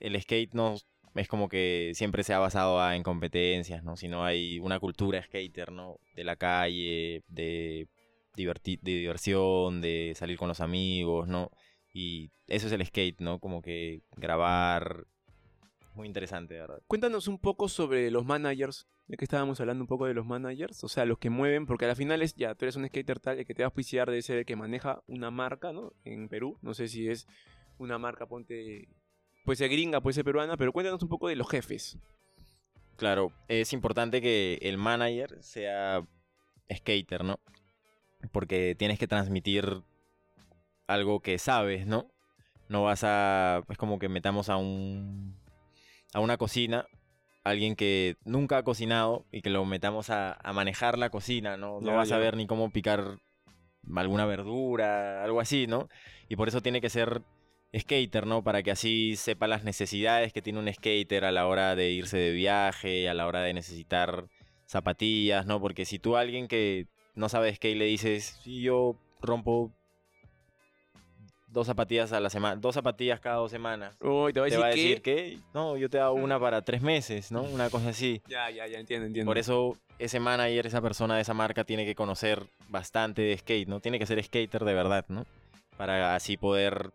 el 0.00 0.20
skate 0.20 0.54
no 0.54 0.76
es 1.14 1.28
como 1.28 1.48
que 1.48 1.92
siempre 1.94 2.22
se 2.22 2.34
ha 2.34 2.38
basado 2.38 2.92
en 2.92 3.02
competencias, 3.02 3.82
¿no? 3.82 3.96
Sino 3.96 4.24
hay 4.24 4.58
una 4.60 4.78
cultura 4.78 5.22
skater, 5.22 5.72
¿no? 5.72 5.98
De 6.14 6.24
la 6.24 6.36
calle, 6.36 7.24
de, 7.28 7.88
de 8.36 8.78
diversión, 8.82 9.80
de 9.80 10.12
salir 10.16 10.38
con 10.38 10.48
los 10.48 10.60
amigos, 10.60 11.26
¿no? 11.28 11.50
Y 11.92 12.30
eso 12.46 12.66
es 12.66 12.72
el 12.72 12.84
skate, 12.84 13.20
¿no? 13.20 13.38
Como 13.38 13.62
que 13.62 14.02
grabar. 14.16 15.06
Muy 15.94 16.06
interesante, 16.06 16.54
de 16.54 16.60
verdad. 16.60 16.82
Cuéntanos 16.86 17.26
un 17.26 17.38
poco 17.38 17.68
sobre 17.68 18.10
los 18.10 18.24
managers, 18.24 18.86
ya 19.08 19.16
que 19.16 19.24
estábamos 19.24 19.60
hablando 19.60 19.82
un 19.82 19.88
poco 19.88 20.06
de 20.06 20.14
los 20.14 20.24
managers, 20.24 20.84
o 20.84 20.88
sea, 20.88 21.04
los 21.04 21.18
que 21.18 21.30
mueven, 21.30 21.66
porque 21.66 21.84
al 21.84 21.96
final 21.96 22.22
es, 22.22 22.34
ya, 22.36 22.54
tú 22.54 22.64
eres 22.64 22.76
un 22.76 22.86
skater 22.86 23.18
tal, 23.18 23.38
el 23.38 23.44
que 23.44 23.54
te 23.54 23.62
va 23.62 23.66
a 23.66 23.68
auspiciar 23.68 24.08
debe 24.08 24.22
ser 24.22 24.38
el 24.38 24.46
que 24.46 24.54
maneja 24.54 25.02
una 25.08 25.32
marca, 25.32 25.72
¿no? 25.72 25.92
En 26.04 26.28
Perú, 26.28 26.56
no 26.62 26.74
sé 26.74 26.86
si 26.86 27.08
es 27.08 27.26
una 27.78 27.98
marca, 27.98 28.26
ponte, 28.26 28.88
puede 29.44 29.56
ser 29.56 29.68
gringa, 29.68 30.00
puede 30.00 30.14
ser 30.14 30.24
peruana, 30.24 30.56
pero 30.56 30.72
cuéntanos 30.72 31.02
un 31.02 31.08
poco 31.08 31.26
de 31.26 31.36
los 31.36 31.48
jefes. 31.50 31.98
Claro, 32.96 33.32
es 33.48 33.72
importante 33.72 34.22
que 34.22 34.58
el 34.62 34.78
manager 34.78 35.42
sea 35.42 36.06
skater, 36.72 37.24
¿no? 37.24 37.40
Porque 38.30 38.76
tienes 38.78 38.98
que 38.98 39.08
transmitir 39.08 39.82
algo 40.92 41.20
que 41.20 41.38
sabes, 41.38 41.86
¿no? 41.86 42.10
No 42.68 42.84
vas 42.84 43.04
a. 43.04 43.62
Es 43.68 43.78
como 43.78 43.98
que 43.98 44.08
metamos 44.08 44.48
a 44.48 44.56
un. 44.56 45.36
a 46.12 46.20
una 46.20 46.36
cocina. 46.36 46.86
Alguien 47.42 47.74
que 47.74 48.16
nunca 48.24 48.58
ha 48.58 48.62
cocinado 48.62 49.24
y 49.32 49.40
que 49.40 49.48
lo 49.50 49.64
metamos 49.64 50.10
a, 50.10 50.32
a 50.32 50.52
manejar 50.52 50.98
la 50.98 51.08
cocina, 51.08 51.56
¿no? 51.56 51.80
No 51.80 51.86
Ya, 51.88 51.94
va 51.94 52.02
a 52.02 52.06
saber 52.06 52.36
ni 52.36 52.46
cómo 52.46 52.70
picar 52.70 53.18
alguna 53.96 54.26
verdura, 54.26 55.24
algo 55.24 55.40
así, 55.40 55.66
¿no? 55.66 55.88
Y 56.28 56.36
por 56.36 56.48
eso 56.48 56.60
tiene 56.60 56.82
que 56.82 56.90
ser 56.90 57.22
skater, 57.76 58.26
¿no? 58.26 58.42
Para 58.44 58.62
que 58.62 58.70
así 58.70 59.16
sepa 59.16 59.46
las 59.46 59.64
necesidades 59.64 60.32
que 60.32 60.42
tiene 60.42 60.58
un 60.58 60.72
skater 60.72 61.24
a 61.24 61.32
la 61.32 61.46
hora 61.46 61.74
de 61.76 61.90
irse 61.90 62.18
de 62.18 62.32
viaje, 62.32 63.08
a 63.08 63.14
la 63.14 63.26
hora 63.26 63.40
de 63.40 63.54
necesitar 63.54 64.26
zapatillas, 64.66 65.46
¿no? 65.46 65.60
Porque 65.60 65.86
si 65.86 65.98
tú 65.98 66.16
a 66.16 66.20
alguien 66.20 66.46
que 66.46 66.88
no 67.14 67.28
sabe 67.28 67.54
skate 67.54 67.76
le 67.76 67.86
dices, 67.86 68.38
sí, 68.44 68.60
yo 68.60 68.96
rompo 69.20 69.72
dos 71.50 71.66
zapatillas 71.66 72.12
a 72.12 72.20
la 72.20 72.30
semana, 72.30 72.56
dos 72.56 72.74
zapatillas 72.74 73.20
cada 73.20 73.36
dos 73.36 73.50
semanas. 73.50 73.96
Uy, 74.00 74.32
te 74.32 74.40
a 74.40 74.44
Te 74.44 74.50
decir, 74.50 74.60
va 74.60 74.66
a 74.66 74.70
decir 74.70 75.02
que, 75.02 75.38
no, 75.52 75.76
yo 75.76 75.90
te 75.90 75.98
hago 75.98 76.14
una 76.14 76.38
para 76.38 76.62
tres 76.62 76.82
meses, 76.82 77.32
¿no? 77.32 77.42
Una 77.42 77.70
cosa 77.70 77.90
así. 77.90 78.22
Ya, 78.28 78.50
ya, 78.50 78.66
ya, 78.66 78.78
entiendo, 78.78 79.06
entiendo. 79.06 79.28
Por 79.28 79.38
eso 79.38 79.76
ese 79.98 80.20
manager, 80.20 80.66
esa 80.66 80.80
persona 80.80 81.16
de 81.16 81.22
esa 81.22 81.34
marca 81.34 81.64
tiene 81.64 81.84
que 81.84 81.94
conocer 81.94 82.48
bastante 82.68 83.22
de 83.22 83.36
skate, 83.36 83.68
¿no? 83.68 83.80
Tiene 83.80 83.98
que 83.98 84.06
ser 84.06 84.22
skater 84.22 84.64
de 84.64 84.74
verdad, 84.74 85.04
¿no? 85.08 85.26
Para 85.76 86.14
así 86.14 86.36
poder 86.36 86.92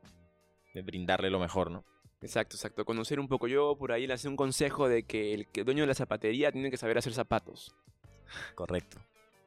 eh, 0.74 0.82
brindarle 0.82 1.30
lo 1.30 1.40
mejor, 1.40 1.72
¿no? 1.72 1.84
Exacto, 2.22 2.56
exacto. 2.56 2.86
Conocer 2.86 3.20
un 3.20 3.28
poco 3.28 3.48
yo, 3.48 3.76
por 3.78 3.92
ahí 3.92 4.08
le 4.08 4.14
hace 4.14 4.28
un 4.28 4.36
consejo 4.36 4.88
de 4.88 5.04
que 5.04 5.34
el 5.34 5.48
dueño 5.66 5.84
de 5.84 5.88
la 5.88 5.94
zapatería 5.94 6.52
tiene 6.52 6.72
que 6.72 6.78
saber 6.78 6.98
hacer 6.98 7.14
zapatos. 7.14 7.76
Correcto. 8.56 8.98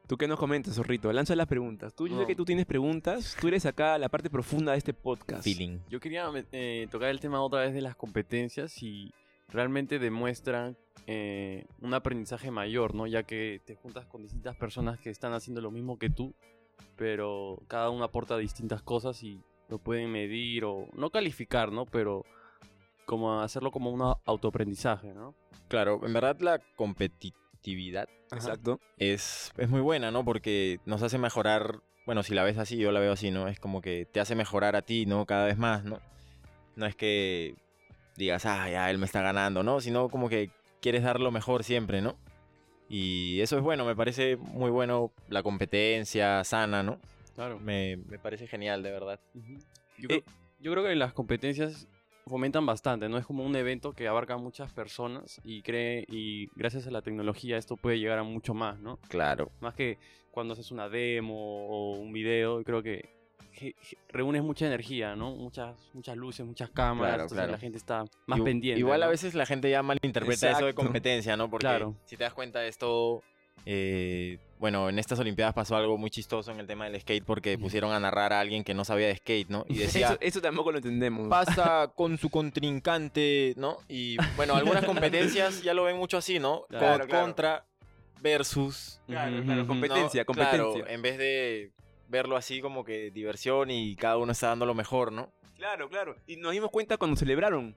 ¿Tú 0.08 0.16
qué 0.16 0.26
nos 0.26 0.38
comentas, 0.38 0.74
Zorrito? 0.74 1.12
Lanza 1.12 1.36
las 1.36 1.46
preguntas. 1.46 1.94
Tú, 1.94 2.08
yo 2.08 2.18
sé 2.18 2.26
que 2.26 2.34
tú 2.34 2.46
tienes 2.46 2.64
preguntas. 2.64 3.36
Tú 3.38 3.48
eres 3.48 3.66
acá 3.66 3.98
la 3.98 4.08
parte 4.08 4.30
profunda 4.30 4.72
de 4.72 4.78
este 4.78 4.94
podcast. 4.94 5.44
Feeling. 5.44 5.80
Yo 5.90 6.00
quería 6.00 6.24
eh, 6.50 6.88
tocar 6.90 7.10
el 7.10 7.20
tema 7.20 7.42
otra 7.42 7.60
vez 7.60 7.74
de 7.74 7.82
las 7.82 7.94
competencias 7.94 8.82
y 8.82 9.12
realmente 9.48 9.98
demuestran 9.98 10.78
eh, 11.06 11.66
un 11.82 11.92
aprendizaje 11.92 12.50
mayor, 12.50 12.94
¿no? 12.94 13.06
Ya 13.06 13.22
que 13.24 13.60
te 13.66 13.74
juntas 13.74 14.06
con 14.06 14.22
distintas 14.22 14.56
personas 14.56 14.98
que 14.98 15.10
están 15.10 15.34
haciendo 15.34 15.60
lo 15.60 15.70
mismo 15.70 15.98
que 15.98 16.08
tú, 16.08 16.32
pero 16.96 17.60
cada 17.68 17.90
uno 17.90 18.02
aporta 18.02 18.38
distintas 18.38 18.80
cosas 18.80 19.22
y 19.22 19.42
lo 19.68 19.76
pueden 19.76 20.10
medir 20.10 20.64
o 20.64 20.88
no 20.94 21.10
calificar, 21.10 21.70
¿no? 21.70 21.84
Pero 21.84 22.24
como 23.04 23.42
hacerlo 23.42 23.70
como 23.70 23.90
un 23.90 24.14
autoaprendizaje, 24.24 25.12
¿no? 25.12 25.34
Claro, 25.68 26.00
en 26.02 26.14
verdad 26.14 26.40
la 26.40 26.60
competitividad 26.76 27.47
Exacto. 28.32 28.80
es, 28.98 29.52
es 29.56 29.68
muy 29.68 29.80
buena, 29.80 30.10
¿no? 30.10 30.24
Porque 30.24 30.80
nos 30.84 31.02
hace 31.02 31.18
mejorar, 31.18 31.80
bueno, 32.06 32.22
si 32.22 32.34
la 32.34 32.44
ves 32.44 32.58
así, 32.58 32.76
yo 32.76 32.92
la 32.92 33.00
veo 33.00 33.12
así, 33.12 33.30
¿no? 33.30 33.48
Es 33.48 33.58
como 33.58 33.80
que 33.80 34.06
te 34.06 34.20
hace 34.20 34.34
mejorar 34.34 34.76
a 34.76 34.82
ti, 34.82 35.06
¿no? 35.06 35.26
Cada 35.26 35.46
vez 35.46 35.58
más, 35.58 35.84
¿no? 35.84 36.00
No 36.76 36.86
es 36.86 36.94
que 36.94 37.54
digas, 38.16 38.46
ah, 38.46 38.68
ya, 38.70 38.90
él 38.90 38.98
me 38.98 39.06
está 39.06 39.22
ganando, 39.22 39.62
¿no? 39.62 39.80
Sino 39.80 40.08
como 40.08 40.28
que 40.28 40.50
quieres 40.80 41.02
dar 41.02 41.20
lo 41.20 41.30
mejor 41.30 41.64
siempre, 41.64 42.02
¿no? 42.02 42.16
Y 42.88 43.40
eso 43.40 43.56
es 43.56 43.62
bueno, 43.62 43.84
me 43.84 43.96
parece 43.96 44.36
muy 44.36 44.70
bueno 44.70 45.12
la 45.28 45.42
competencia 45.42 46.42
sana, 46.44 46.82
¿no? 46.82 46.98
Claro. 47.34 47.58
Me, 47.60 47.96
me 47.96 48.18
parece 48.18 48.46
genial, 48.46 48.82
de 48.82 48.90
verdad. 48.90 49.20
Yo, 49.98 50.08
creo, 50.08 50.22
yo 50.58 50.72
creo 50.72 50.84
que 50.84 50.94
las 50.96 51.12
competencias 51.12 51.86
fomentan 52.28 52.64
bastante, 52.66 53.08
¿no? 53.08 53.18
Es 53.18 53.26
como 53.26 53.44
un 53.44 53.54
evento 53.56 53.92
que 53.92 54.08
abarca 54.08 54.34
a 54.34 54.38
muchas 54.38 54.72
personas 54.72 55.40
y 55.44 55.62
cree 55.62 56.04
y 56.08 56.48
gracias 56.56 56.86
a 56.86 56.90
la 56.90 57.02
tecnología 57.02 57.56
esto 57.56 57.76
puede 57.76 57.98
llegar 57.98 58.18
a 58.18 58.22
mucho 58.22 58.54
más, 58.54 58.78
¿no? 58.80 58.98
Claro. 59.08 59.50
Más 59.60 59.74
que 59.74 59.98
cuando 60.30 60.52
haces 60.52 60.70
una 60.70 60.88
demo 60.88 61.66
o 61.68 61.92
un 61.98 62.12
video, 62.12 62.62
creo 62.64 62.82
que 62.82 63.16
reúnes 64.10 64.42
mucha 64.42 64.66
energía, 64.66 65.16
¿no? 65.16 65.34
Muchas 65.34 65.76
muchas 65.92 66.16
luces, 66.16 66.46
muchas 66.46 66.70
cámaras, 66.70 67.10
Claro, 67.10 67.22
entonces 67.24 67.36
claro. 67.38 67.52
la 67.52 67.58
gente 67.58 67.78
está 67.78 68.04
más 68.26 68.40
pendiente. 68.40 68.78
Igual 68.78 69.02
a 69.02 69.08
veces 69.08 69.34
la 69.34 69.46
gente 69.46 69.68
ya 69.70 69.82
malinterpreta 69.82 70.50
eso 70.50 70.64
de 70.64 70.70
Exacto. 70.70 70.82
competencia, 70.82 71.36
¿no? 71.36 71.50
Porque 71.50 71.64
Claro. 71.66 71.96
si 72.04 72.16
te 72.16 72.24
das 72.24 72.34
cuenta 72.34 72.64
es 72.64 72.78
todo... 72.78 73.22
eh, 73.66 74.38
bueno, 74.58 74.88
en 74.88 74.98
estas 74.98 75.18
Olimpiadas 75.20 75.54
pasó 75.54 75.76
algo 75.76 75.96
muy 75.98 76.10
chistoso 76.10 76.50
en 76.50 76.58
el 76.60 76.66
tema 76.66 76.86
del 76.88 77.00
skate 77.00 77.24
porque 77.24 77.56
pusieron 77.58 77.92
a 77.92 78.00
narrar 78.00 78.32
a 78.32 78.40
alguien 78.40 78.64
que 78.64 78.74
no 78.74 78.84
sabía 78.84 79.06
de 79.06 79.16
skate, 79.16 79.48
¿no? 79.50 79.64
Y 79.68 79.78
decía, 79.78 80.06
Eso, 80.08 80.18
eso 80.20 80.40
tampoco 80.40 80.72
lo 80.72 80.78
entendemos. 80.78 81.28
pasa 81.28 81.88
con 81.94 82.18
su 82.18 82.28
contrincante, 82.30 83.54
¿no? 83.56 83.76
Y 83.88 84.16
bueno, 84.36 84.54
algunas 84.56 84.84
competencias 84.86 85.62
ya 85.62 85.74
lo 85.74 85.84
ven 85.84 85.96
mucho 85.96 86.16
así, 86.16 86.38
¿no? 86.40 86.64
Claro, 86.68 87.04
Co- 87.04 87.08
claro. 87.08 87.24
Contra 87.26 87.64
versus. 88.20 89.00
Claro, 89.06 89.42
claro, 89.44 89.66
competencia, 89.66 90.22
¿no? 90.22 90.26
competencia. 90.26 90.58
Claro, 90.72 90.88
en 90.88 91.02
vez 91.02 91.18
de 91.18 91.70
verlo 92.08 92.36
así 92.36 92.60
como 92.60 92.84
que 92.84 93.10
diversión 93.10 93.70
y 93.70 93.94
cada 93.96 94.16
uno 94.16 94.32
está 94.32 94.48
dando 94.48 94.66
lo 94.66 94.74
mejor, 94.74 95.12
¿no? 95.12 95.30
Claro, 95.56 95.88
claro. 95.88 96.16
Y 96.26 96.36
nos 96.36 96.52
dimos 96.52 96.70
cuenta 96.70 96.96
cuando 96.96 97.16
celebraron. 97.16 97.76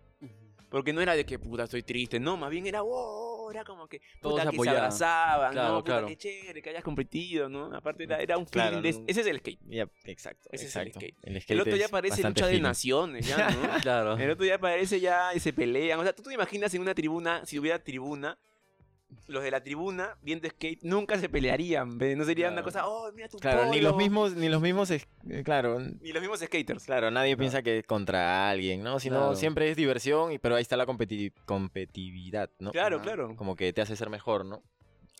Porque 0.70 0.94
no 0.94 1.02
era 1.02 1.16
de 1.16 1.26
que 1.26 1.38
puta 1.38 1.66
estoy 1.66 1.84
triste, 1.84 2.18
no, 2.18 2.38
más 2.38 2.50
bien 2.50 2.66
era 2.66 2.82
wow, 2.82 3.31
era 3.52 3.64
como 3.64 3.88
que 3.88 4.02
Todos 4.22 4.40
puta 4.40 4.52
que 4.52 4.58
se 4.64 4.70
abrazaban, 4.70 5.52
Claro, 5.54 5.70
no, 5.74 5.80
puta 5.80 5.92
claro. 5.92 6.08
que 6.08 6.18
chévere 6.18 6.62
que 6.62 6.70
hayas 6.70 6.84
competido, 6.84 7.50
¿no? 7.50 7.76
Aparte 7.76 8.04
era, 8.04 8.18
era 8.22 8.38
un 8.38 8.46
Claro, 8.46 8.82
de- 8.82 8.90
ese 8.90 9.22
es 9.22 9.28
el 9.28 9.40
skate. 9.40 9.60
Ya, 9.68 9.88
exacto, 10.06 10.50
Ese 10.52 10.66
es 10.66 10.76
el 10.76 10.88
exacto. 10.88 11.00
skate. 11.00 11.16
El, 11.24 11.36
El 11.36 11.42
skate 11.42 11.60
otro 11.62 11.76
ya 11.76 11.88
parece 11.90 12.24
lucha 12.24 12.46
de 12.46 12.52
feeling. 12.52 12.64
naciones, 12.64 13.28
ya, 13.28 13.50
¿no? 13.50 13.62
Claro. 13.82 14.18
El 14.18 14.30
otro 14.32 14.46
ya 14.46 14.58
parece 14.58 15.00
ya 15.00 15.34
y 15.36 15.40
se 15.40 15.54
pelean. 15.54 16.00
O 16.00 16.04
sea, 16.04 16.14
tú 16.14 16.24
te 16.24 16.34
imaginas 16.34 16.74
en 16.74 16.82
una 16.82 16.94
tribuna, 16.96 17.46
si 17.46 17.60
hubiera 17.60 17.78
tribuna, 17.84 18.38
los 19.32 19.44
de 19.44 19.50
la 19.52 19.64
tribuna 19.64 20.18
viendo 20.22 20.48
skate 20.48 20.84
nunca 20.84 21.18
se 21.18 21.30
pelearían, 21.30 21.98
¿ve? 21.98 22.16
No 22.16 22.24
sería 22.26 22.50
una 22.52 22.62
cosa, 22.64 22.88
oh, 22.88 23.12
mira 23.14 23.28
tu 23.30 23.38
Claro, 23.40 23.66
ni 23.66 23.78
polo". 23.78 23.90
los 23.90 23.98
mismos, 23.98 24.36
ni 24.36 24.50
los 24.50 24.62
mismos, 24.62 24.92
es- 24.92 25.08
eh, 25.30 25.42
claro, 25.44 25.80
Ni 25.80 26.12
los 26.12 26.22
mismos 26.22 26.40
skaters. 26.42 26.86
claro, 26.86 27.10
nadie 27.12 27.36
piensa 27.38 27.62
que 27.64 27.80
es 27.80 27.86
contra 27.86 28.50
alguien, 28.50 28.84
¿no? 28.84 29.00
Sino 29.00 29.16
Claro. 29.18 29.36
siempre 29.36 29.70
es 29.72 29.78
diversión, 29.78 30.32
y, 30.32 30.38
pero 30.38 30.56
ahí 30.56 30.62
está 30.62 30.78
la 30.78 30.86
competi- 30.86 31.34
competitividad, 31.46 32.52
¿no? 32.60 32.72
Claro, 32.72 33.02
claro. 33.02 33.36
Como 33.36 33.56
que 33.56 33.74
te 33.74 33.82
hace 33.82 33.96
ser 33.96 34.10
mejor, 34.10 34.46
¿no? 34.46 34.64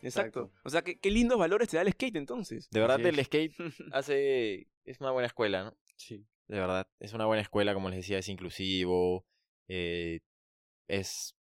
Exacto. 0.02 0.50
O 0.64 0.70
sea, 0.70 0.82
¿qué, 0.82 0.98
qué 0.98 1.10
lindos 1.10 1.38
valores 1.38 1.68
te 1.68 1.76
da 1.76 1.82
el 1.82 1.92
skate 1.92 2.16
entonces. 2.16 2.68
De 2.70 2.80
verdad 2.80 3.00
el 3.04 3.24
skate 3.24 3.54
hace, 3.92 4.66
es 4.84 5.00
una 5.00 5.10
buena 5.12 5.26
escuela, 5.26 5.64
¿no? 5.64 5.76
Sí. 5.96 6.26
De 6.48 6.58
verdad, 6.58 6.86
es 7.00 7.12
una 7.12 7.24
buena 7.26 7.40
escuela, 7.42 7.72
como 7.72 7.88
les 7.88 7.98
decía, 8.00 8.18
es 8.18 8.28
inclusivo, 8.28 9.24
eh, 9.68 10.20
es... 10.88 11.34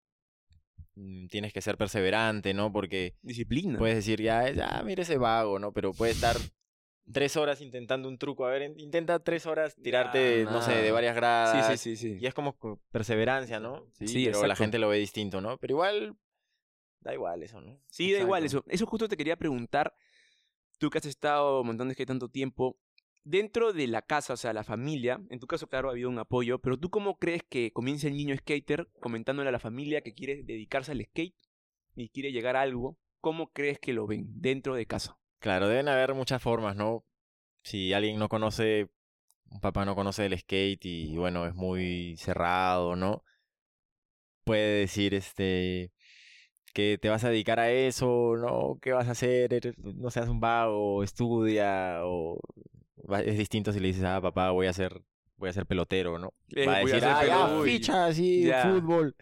mm, 1.00 1.28
Tienes 1.28 1.54
que 1.54 1.62
ser 1.62 1.78
perseverante, 1.78 2.54
¿no? 2.54 2.72
Porque 2.72 3.16
Disciplina. 3.22 3.78
puedes 3.78 3.96
decir, 3.96 4.22
ya, 4.22 4.50
ya, 4.52 4.82
mira 4.86 5.04
ese 5.04 5.18
vago, 5.18 5.60
¿no? 5.60 5.72
Pero 5.72 5.94
puede 5.94 6.12
estar 6.12 6.36
tres 7.12 7.36
horas 7.38 7.62
intentando 7.62 8.08
un 8.08 8.18
truco. 8.18 8.46
A 8.46 8.50
ver, 8.52 8.62
in- 8.64 8.80
intenta 8.80 9.20
tres 9.20 9.46
horas 9.46 9.76
tirarte, 9.82 10.46
no 10.50 10.62
sé, 10.62 10.74
de 10.74 10.92
varias 10.92 11.16
gradas. 11.16 11.68
Sí, 11.68 11.78
sí, 11.78 11.96
sí, 11.96 12.10
sí. 12.16 12.18
Y 12.22 12.28
es 12.28 12.34
como 12.34 12.58
co- 12.58 12.80
perseverancia, 12.92 13.60
¿no? 13.60 13.88
Sí, 13.94 14.08
Sí, 14.08 14.26
pero 14.26 14.46
la 14.46 14.56
gente 14.56 14.78
lo 14.80 14.90
ve 14.90 14.98
distinto, 14.98 15.42
¿no? 15.42 15.58
Pero 15.58 15.74
igual, 15.74 16.16
da 17.02 17.14
igual 17.14 17.42
eso, 17.44 17.62
¿no? 17.62 17.82
Sí, 17.90 18.12
da 18.14 18.20
igual 18.20 18.46
eso. 18.46 18.64
Eso 18.68 18.86
justo 18.86 19.08
te 19.08 19.18
quería 19.18 19.36
preguntar, 19.38 19.94
tú 20.78 20.90
que 20.90 20.98
has 21.00 21.06
estado 21.06 21.64
montando 21.64 21.94
skate 21.94 22.08
tanto 22.08 22.30
tiempo, 22.30 22.78
dentro 23.30 23.74
de 23.74 23.88
la 23.88 24.02
casa, 24.02 24.34
o 24.34 24.38
sea, 24.38 24.54
la 24.54 24.64
familia, 24.64 25.22
en 25.30 25.40
tu 25.40 25.46
caso, 25.46 25.68
claro, 25.68 25.90
ha 25.90 25.92
habido 25.92 26.10
un 26.10 26.18
apoyo, 26.18 26.60
pero 26.60 26.78
tú 26.78 26.90
cómo 26.90 27.20
crees 27.20 27.44
que 27.44 27.72
comienza 27.72 28.08
el 28.08 28.16
niño 28.16 28.36
skater 28.36 28.90
comentándole 29.00 29.50
a 29.50 29.52
la 29.52 29.60
familia 29.60 30.02
que 30.02 30.14
quiere 30.14 30.44
dedicarse 30.44 30.92
al 30.92 31.04
skate 31.04 31.36
y 31.96 32.10
quiere 32.10 32.32
llegar 32.32 32.56
a 32.56 32.62
algo? 32.62 32.98
¿Cómo 33.22 33.52
crees 33.52 33.80
que 33.80 33.94
lo 33.94 34.08
ven 34.08 34.26
dentro 34.42 34.74
de 34.76 34.88
casa? 34.88 35.20
Claro, 35.40 35.68
deben 35.68 35.88
haber 35.88 36.16
muchas 36.16 36.42
formas, 36.42 36.76
¿no? 36.76 37.06
Si 37.62 37.94
alguien 37.94 38.18
no 38.18 38.30
conoce, 38.30 38.90
un 39.52 39.60
papá 39.60 39.86
no 39.86 39.96
conoce 39.96 40.26
el 40.26 40.38
skate 40.38 40.86
y 40.86 41.16
bueno, 41.16 41.46
es 41.46 41.54
muy 41.54 42.18
cerrado, 42.18 42.96
¿no? 42.96 43.24
Puede 44.44 44.80
decir, 44.80 45.14
este, 45.14 45.92
que 46.74 46.98
te 47.00 47.10
vas 47.10 47.24
a 47.24 47.30
dedicar 47.30 47.60
a 47.60 47.70
eso, 47.70 48.36
¿no? 48.38 48.80
¿Qué 48.82 48.92
vas 48.92 49.08
a 49.08 49.12
hacer? 49.12 49.76
No 49.78 50.10
seas 50.10 50.30
un 50.30 50.40
vago, 50.40 51.04
estudia, 51.04 52.00
o 52.06 52.40
es 53.26 53.38
distinto 53.38 53.72
si 53.72 53.80
le 53.80 53.88
dices, 53.88 54.04
ah, 54.04 54.22
papá, 54.22 54.52
voy 54.52 54.68
a 54.68 54.74
ser, 54.74 55.02
voy 55.38 55.50
a 55.50 55.54
ser 55.54 55.66
pelotero, 55.66 56.20
¿no? 56.20 56.34
Eh, 56.56 56.66
Va 56.66 56.74
a 56.74 56.76
a 56.78 56.80
decir, 56.80 57.00
ser 57.00 57.10
ah, 57.10 57.26
ya, 57.26 57.36
pelotero". 57.46 57.64
ficha, 57.64 58.06
así, 58.06 58.50
fútbol. 58.64 59.16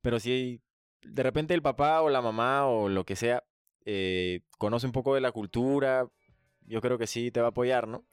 Pero 0.00 0.18
si 0.20 0.60
de 1.02 1.22
repente 1.22 1.54
el 1.54 1.62
papá 1.62 2.02
o 2.02 2.10
la 2.10 2.20
mamá 2.22 2.66
o 2.66 2.88
lo 2.88 3.04
que 3.04 3.16
sea 3.16 3.42
eh, 3.84 4.40
conoce 4.58 4.86
un 4.86 4.92
poco 4.92 5.14
de 5.14 5.20
la 5.20 5.32
cultura, 5.32 6.08
yo 6.66 6.80
creo 6.80 6.98
que 6.98 7.06
sí 7.06 7.30
te 7.30 7.40
va 7.40 7.46
a 7.48 7.50
apoyar, 7.50 7.88
¿no? 7.88 8.04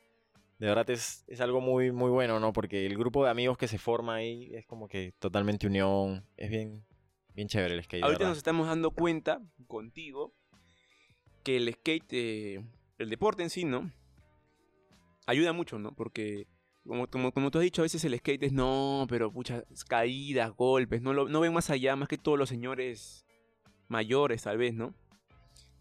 De 0.58 0.68
verdad 0.68 0.90
es, 0.90 1.24
es 1.28 1.40
algo 1.40 1.62
muy, 1.62 1.92
muy 1.92 2.10
bueno, 2.10 2.40
¿no? 2.40 2.52
Porque 2.52 2.86
el 2.86 2.98
grupo 2.98 3.24
de 3.24 3.30
amigos 3.32 3.58
que 3.58 3.68
se 3.68 3.78
forma 3.78 4.16
ahí 4.16 4.50
es 4.54 4.66
como 4.66 4.88
que 4.88 5.14
totalmente 5.20 5.68
unión. 5.68 6.26
Es 6.36 6.50
bien, 6.50 6.84
bien 7.34 7.48
chévere 7.48 7.76
el 7.76 7.84
skate. 7.84 8.04
Ahorita 8.04 8.28
nos 8.28 8.38
estamos 8.38 8.68
dando 8.68 8.92
cuenta 8.92 9.42
contigo 9.68 10.34
que 11.44 11.56
el 11.58 11.74
skate, 11.74 12.12
eh, 12.14 12.64
el 12.98 13.10
deporte 13.10 13.44
en 13.44 13.50
sí, 13.50 13.64
¿no? 13.64 13.90
Ayuda 15.30 15.54
mucho, 15.54 15.78
¿no? 15.78 15.94
Porque, 15.94 16.48
como, 16.88 17.06
como, 17.06 17.32
como 17.32 17.52
tú 17.52 17.60
has 17.60 17.64
dicho, 17.64 17.84
a 17.84 17.84
veces 17.84 18.04
el 18.04 18.18
skate 18.18 18.46
es 18.46 18.52
no, 18.52 19.06
pero 19.08 19.32
pucha, 19.32 19.64
caídas, 19.88 20.52
golpes, 20.56 21.04
no, 21.04 21.14
lo, 21.14 21.30
no 21.30 21.40
ven 21.40 21.54
más 21.54 21.70
allá, 21.70 21.96
más 21.96 22.08
que 22.08 22.18
todos 22.18 22.40
los 22.40 22.50
señores 22.50 23.28
mayores, 23.90 24.42
tal 24.42 24.58
vez, 24.58 24.74
¿no? 24.74 24.96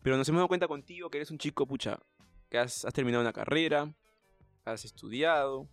Pero 0.02 0.18
nos 0.18 0.28
hemos 0.28 0.40
dado 0.40 0.48
cuenta 0.48 0.68
contigo 0.68 1.08
que 1.08 1.16
eres 1.16 1.30
un 1.30 1.38
chico, 1.38 1.66
pucha, 1.66 1.98
que 2.50 2.58
has, 2.58 2.84
has 2.84 2.92
terminado 2.92 3.22
una 3.22 3.32
carrera, 3.32 3.90
has 4.66 4.84
estudiado, 4.84 5.66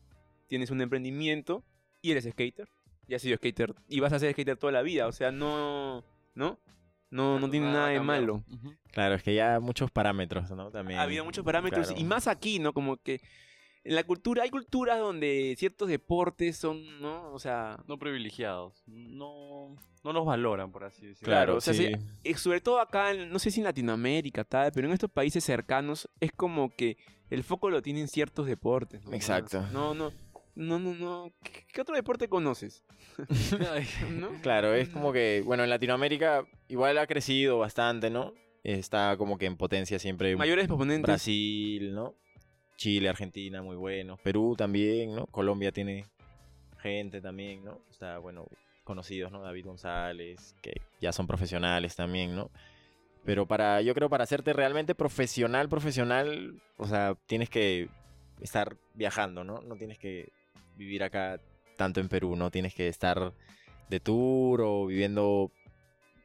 tienes 0.47 0.71
un 0.71 0.79
emprendimiento 0.79 1.65
y 2.01 2.11
eres 2.11 2.23
skater. 2.31 2.69
Y 3.09 3.13
has 3.13 3.21
sido 3.21 3.35
skater 3.35 3.75
y 3.89 3.99
vas 3.99 4.13
a 4.13 4.19
ser 4.19 4.31
skater 4.31 4.55
toda 4.55 4.71
la 4.71 4.83
vida, 4.83 5.05
o 5.07 5.11
sea, 5.11 5.33
no, 5.33 6.05
¿no? 6.33 6.59
No, 7.09 7.39
no 7.41 7.49
tiene 7.49 7.71
nada 7.73 7.89
de 7.89 7.99
malo. 7.99 8.45
Claro, 8.91 9.15
es 9.15 9.23
que 9.23 9.35
ya 9.35 9.59
muchos 9.59 9.91
parámetros, 9.91 10.49
¿no? 10.51 10.71
También. 10.71 10.97
Ha 10.99 11.03
habido 11.03 11.25
muchos 11.25 11.43
parámetros 11.43 11.87
claro. 11.87 12.01
y 12.01 12.05
más 12.05 12.27
aquí, 12.27 12.59
¿no? 12.59 12.73
Como 12.73 12.95
que 12.97 13.19
en 13.85 13.95
la 13.95 14.03
cultura, 14.03 14.43
hay 14.43 14.49
culturas 14.49 14.99
donde 14.99 15.55
ciertos 15.57 15.87
deportes 15.87 16.57
son, 16.57 16.99
¿no? 16.99 17.31
O 17.31 17.39
sea, 17.39 17.77
No 17.87 17.97
privilegiados. 17.97 18.83
No, 18.87 19.75
no 20.03 20.11
los 20.13 20.25
valoran, 20.25 20.71
por 20.71 20.83
así 20.83 21.05
decirlo. 21.05 21.31
Claro, 21.31 21.55
o 21.57 21.61
sea, 21.61 21.73
sí. 21.73 21.85
sí, 21.87 21.93
eh, 22.23 22.35
sobre 22.35 22.59
todo 22.61 22.79
acá, 22.81 23.11
en- 23.11 23.29
no 23.29 23.39
sé 23.39 23.51
si 23.51 23.59
en 23.61 23.65
Latinoamérica, 23.65 24.43
tal, 24.43 24.71
pero 24.73 24.87
en 24.87 24.93
estos 24.93 25.09
países 25.11 25.43
cercanos 25.43 26.09
es 26.19 26.31
como 26.33 26.75
que 26.75 26.97
el 27.29 27.43
foco 27.43 27.69
lo 27.69 27.81
tienen 27.81 28.07
ciertos 28.07 28.45
deportes. 28.47 29.03
¿no? 29.05 29.13
Exacto. 29.13 29.61
No, 29.71 29.93
no, 29.93 30.11
no, 30.55 30.79
no, 30.79 30.93
no. 30.95 31.31
¿Qué, 31.43 31.65
qué 31.71 31.81
otro 31.81 31.95
deporte 31.95 32.27
conoces? 32.27 32.83
Claro, 34.41 34.73
es 34.73 34.89
como 34.89 35.11
que, 35.13 35.41
bueno, 35.45 35.63
en 35.63 35.69
Latinoamérica 35.69 36.45
igual 36.67 36.97
ha 36.97 37.07
crecido 37.07 37.59
bastante, 37.59 38.09
¿no? 38.09 38.33
Está 38.63 39.15
como 39.17 39.37
que 39.37 39.45
en 39.45 39.57
potencia 39.57 39.99
siempre 39.99 40.35
Mayores 40.35 40.65
exponentes. 40.65 41.03
Brasil, 41.03 41.93
¿no? 41.93 42.15
Chile, 42.75 43.09
Argentina, 43.09 43.61
muy 43.61 43.75
buenos. 43.75 44.19
Perú 44.21 44.55
también, 44.57 45.15
¿no? 45.15 45.25
Colombia 45.27 45.71
tiene 45.71 46.05
gente 46.79 47.21
también, 47.21 47.63
¿no? 47.63 47.79
Está, 47.89 48.17
bueno, 48.19 48.47
conocidos, 48.83 49.31
¿no? 49.31 49.41
David 49.41 49.65
González, 49.65 50.55
que 50.61 50.81
ya 51.01 51.11
son 51.11 51.27
profesionales 51.27 51.95
también, 51.95 52.35
¿no? 52.35 52.51
Pero 53.25 53.47
para, 53.47 53.81
yo 53.81 53.93
creo, 53.95 54.09
para 54.09 54.23
hacerte 54.23 54.53
realmente 54.53 54.93
profesional, 54.93 55.67
profesional, 55.67 56.61
o 56.77 56.87
sea, 56.87 57.15
tienes 57.25 57.49
que 57.49 57.89
estar 58.39 58.77
viajando, 58.93 59.43
¿no? 59.43 59.61
No 59.61 59.75
tienes 59.75 59.97
que 59.97 60.29
vivir 60.77 61.03
acá 61.03 61.39
tanto 61.75 61.99
en 61.99 62.07
Perú, 62.07 62.35
¿no? 62.35 62.51
Tienes 62.51 62.75
que 62.75 62.87
estar 62.87 63.33
de 63.89 63.99
tour 63.99 64.61
o 64.61 64.85
viviendo 64.85 65.51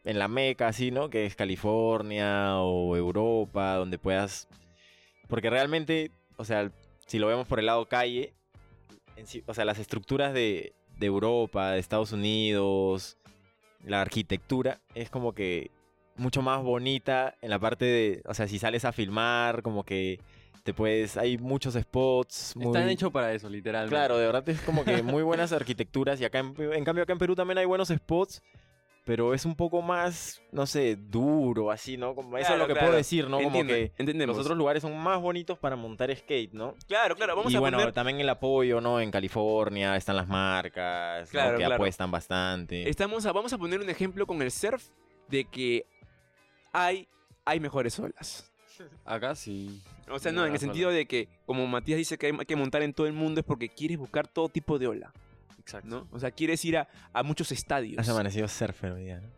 en 0.04 0.18
la 0.18 0.28
meca, 0.28 0.68
así, 0.68 0.90
¿no? 0.90 1.10
Que 1.10 1.26
es 1.26 1.36
California 1.36 2.58
o 2.58 2.96
Europa, 2.96 3.76
donde 3.76 3.98
puedas... 3.98 4.48
Porque 5.28 5.48
realmente, 5.48 6.10
o 6.40 6.44
sea, 6.44 6.70
si 7.06 7.18
lo 7.18 7.26
vemos 7.26 7.46
por 7.46 7.58
el 7.60 7.66
lado 7.66 7.86
calle, 7.86 8.34
en 9.16 9.26
sí- 9.26 9.42
o 9.46 9.54
sea, 9.54 9.64
las 9.64 9.78
estructuras 9.78 10.32
de, 10.32 10.72
de 10.98 11.06
Europa, 11.06 11.72
de 11.72 11.78
Estados 11.78 12.12
Unidos, 12.12 13.18
la 13.84 14.00
arquitectura, 14.00 14.80
es 14.94 15.10
como 15.10 15.32
que 15.34 15.70
mucho 16.16 16.42
más 16.42 16.62
bonita 16.62 17.34
en 17.42 17.50
la 17.50 17.58
parte 17.58 17.84
de, 17.84 18.22
o 18.26 18.34
sea, 18.34 18.46
si 18.48 18.58
sales 18.58 18.84
a 18.84 18.92
filmar, 18.92 19.62
como 19.62 19.84
que 19.84 20.20
te 20.64 20.74
puedes, 20.74 21.16
hay 21.16 21.38
muchos 21.38 21.74
spots. 21.74 22.54
Muy... 22.56 22.66
Están 22.66 22.88
hechos 22.90 23.10
para 23.10 23.32
eso, 23.32 23.48
literalmente. 23.48 23.94
Claro, 23.94 24.18
de 24.18 24.26
verdad 24.26 24.46
es 24.48 24.60
como 24.60 24.84
que 24.84 25.02
muy 25.02 25.22
buenas 25.22 25.52
arquitecturas 25.52 26.20
y 26.20 26.24
acá 26.24 26.38
en, 26.40 26.54
en 26.58 26.84
cambio 26.84 27.04
acá 27.04 27.12
en 27.12 27.18
Perú 27.18 27.34
también 27.34 27.58
hay 27.58 27.64
buenos 27.66 27.88
spots, 27.88 28.42
pero 29.04 29.34
es 29.34 29.44
un 29.44 29.56
poco 29.56 29.82
más, 29.82 30.42
no 30.52 30.66
sé, 30.66 30.96
duro, 30.96 31.70
así, 31.70 31.96
¿no? 31.96 32.14
Como 32.14 32.36
eso 32.38 32.52
es 32.52 32.58
lo 32.58 32.66
que 32.66 32.74
claro. 32.74 32.88
puedo 32.88 32.96
decir, 32.98 33.28
¿no? 33.28 33.38
Entiendo, 33.40 33.58
como 33.58 33.68
que 33.68 33.92
entendemos. 33.98 34.36
los 34.36 34.44
otros 34.44 34.58
lugares 34.58 34.82
son 34.82 34.96
más 34.96 35.20
bonitos 35.20 35.58
para 35.58 35.74
montar 35.74 36.14
skate, 36.14 36.52
¿no? 36.52 36.74
Claro, 36.86 37.16
claro, 37.16 37.34
vamos 37.36 37.52
y 37.52 37.56
a 37.56 37.60
bueno, 37.60 37.78
poner... 37.78 37.92
también 37.92 38.20
el 38.20 38.28
apoyo, 38.28 38.80
¿no? 38.80 39.00
En 39.00 39.10
California 39.10 39.96
están 39.96 40.16
las 40.16 40.28
marcas, 40.28 41.28
¿no? 41.28 41.30
Claro, 41.30 41.52
que 41.52 41.64
claro. 41.64 41.74
apuestan 41.76 42.10
bastante. 42.10 42.88
Estamos 42.88 43.26
a- 43.26 43.32
vamos 43.32 43.52
a 43.52 43.58
poner 43.58 43.80
un 43.80 43.88
ejemplo 43.90 44.26
con 44.26 44.42
el 44.42 44.50
surf 44.50 44.84
de 45.28 45.44
que 45.44 45.86
hay, 46.72 47.08
hay 47.44 47.60
mejores 47.60 47.98
olas. 47.98 48.50
Acá 49.04 49.34
sí. 49.34 49.82
O 50.10 50.18
sea, 50.18 50.32
no, 50.32 50.44
en 50.46 50.52
el 50.52 50.58
sentido 50.58 50.90
de 50.90 51.06
que, 51.06 51.28
como 51.46 51.66
Matías 51.66 51.98
dice 51.98 52.18
que 52.18 52.26
hay 52.26 52.46
que 52.46 52.56
montar 52.56 52.82
en 52.82 52.92
todo 52.92 53.06
el 53.06 53.12
mundo, 53.12 53.40
es 53.40 53.46
porque 53.46 53.68
quieres 53.68 53.98
buscar 53.98 54.26
todo 54.26 54.48
tipo 54.48 54.78
de 54.78 54.86
ola, 54.88 55.12
Exacto. 55.60 55.88
¿no? 55.88 56.08
O 56.10 56.18
sea, 56.18 56.30
quieres 56.30 56.64
ir 56.64 56.76
a, 56.78 56.88
a 57.12 57.22
muchos 57.22 57.52
estadios. 57.52 57.98
Has 57.98 58.08
amanecido 58.08 58.48
surfer 58.48 58.92
hoy 58.92 59.04
día, 59.04 59.20
¿no? 59.20 59.28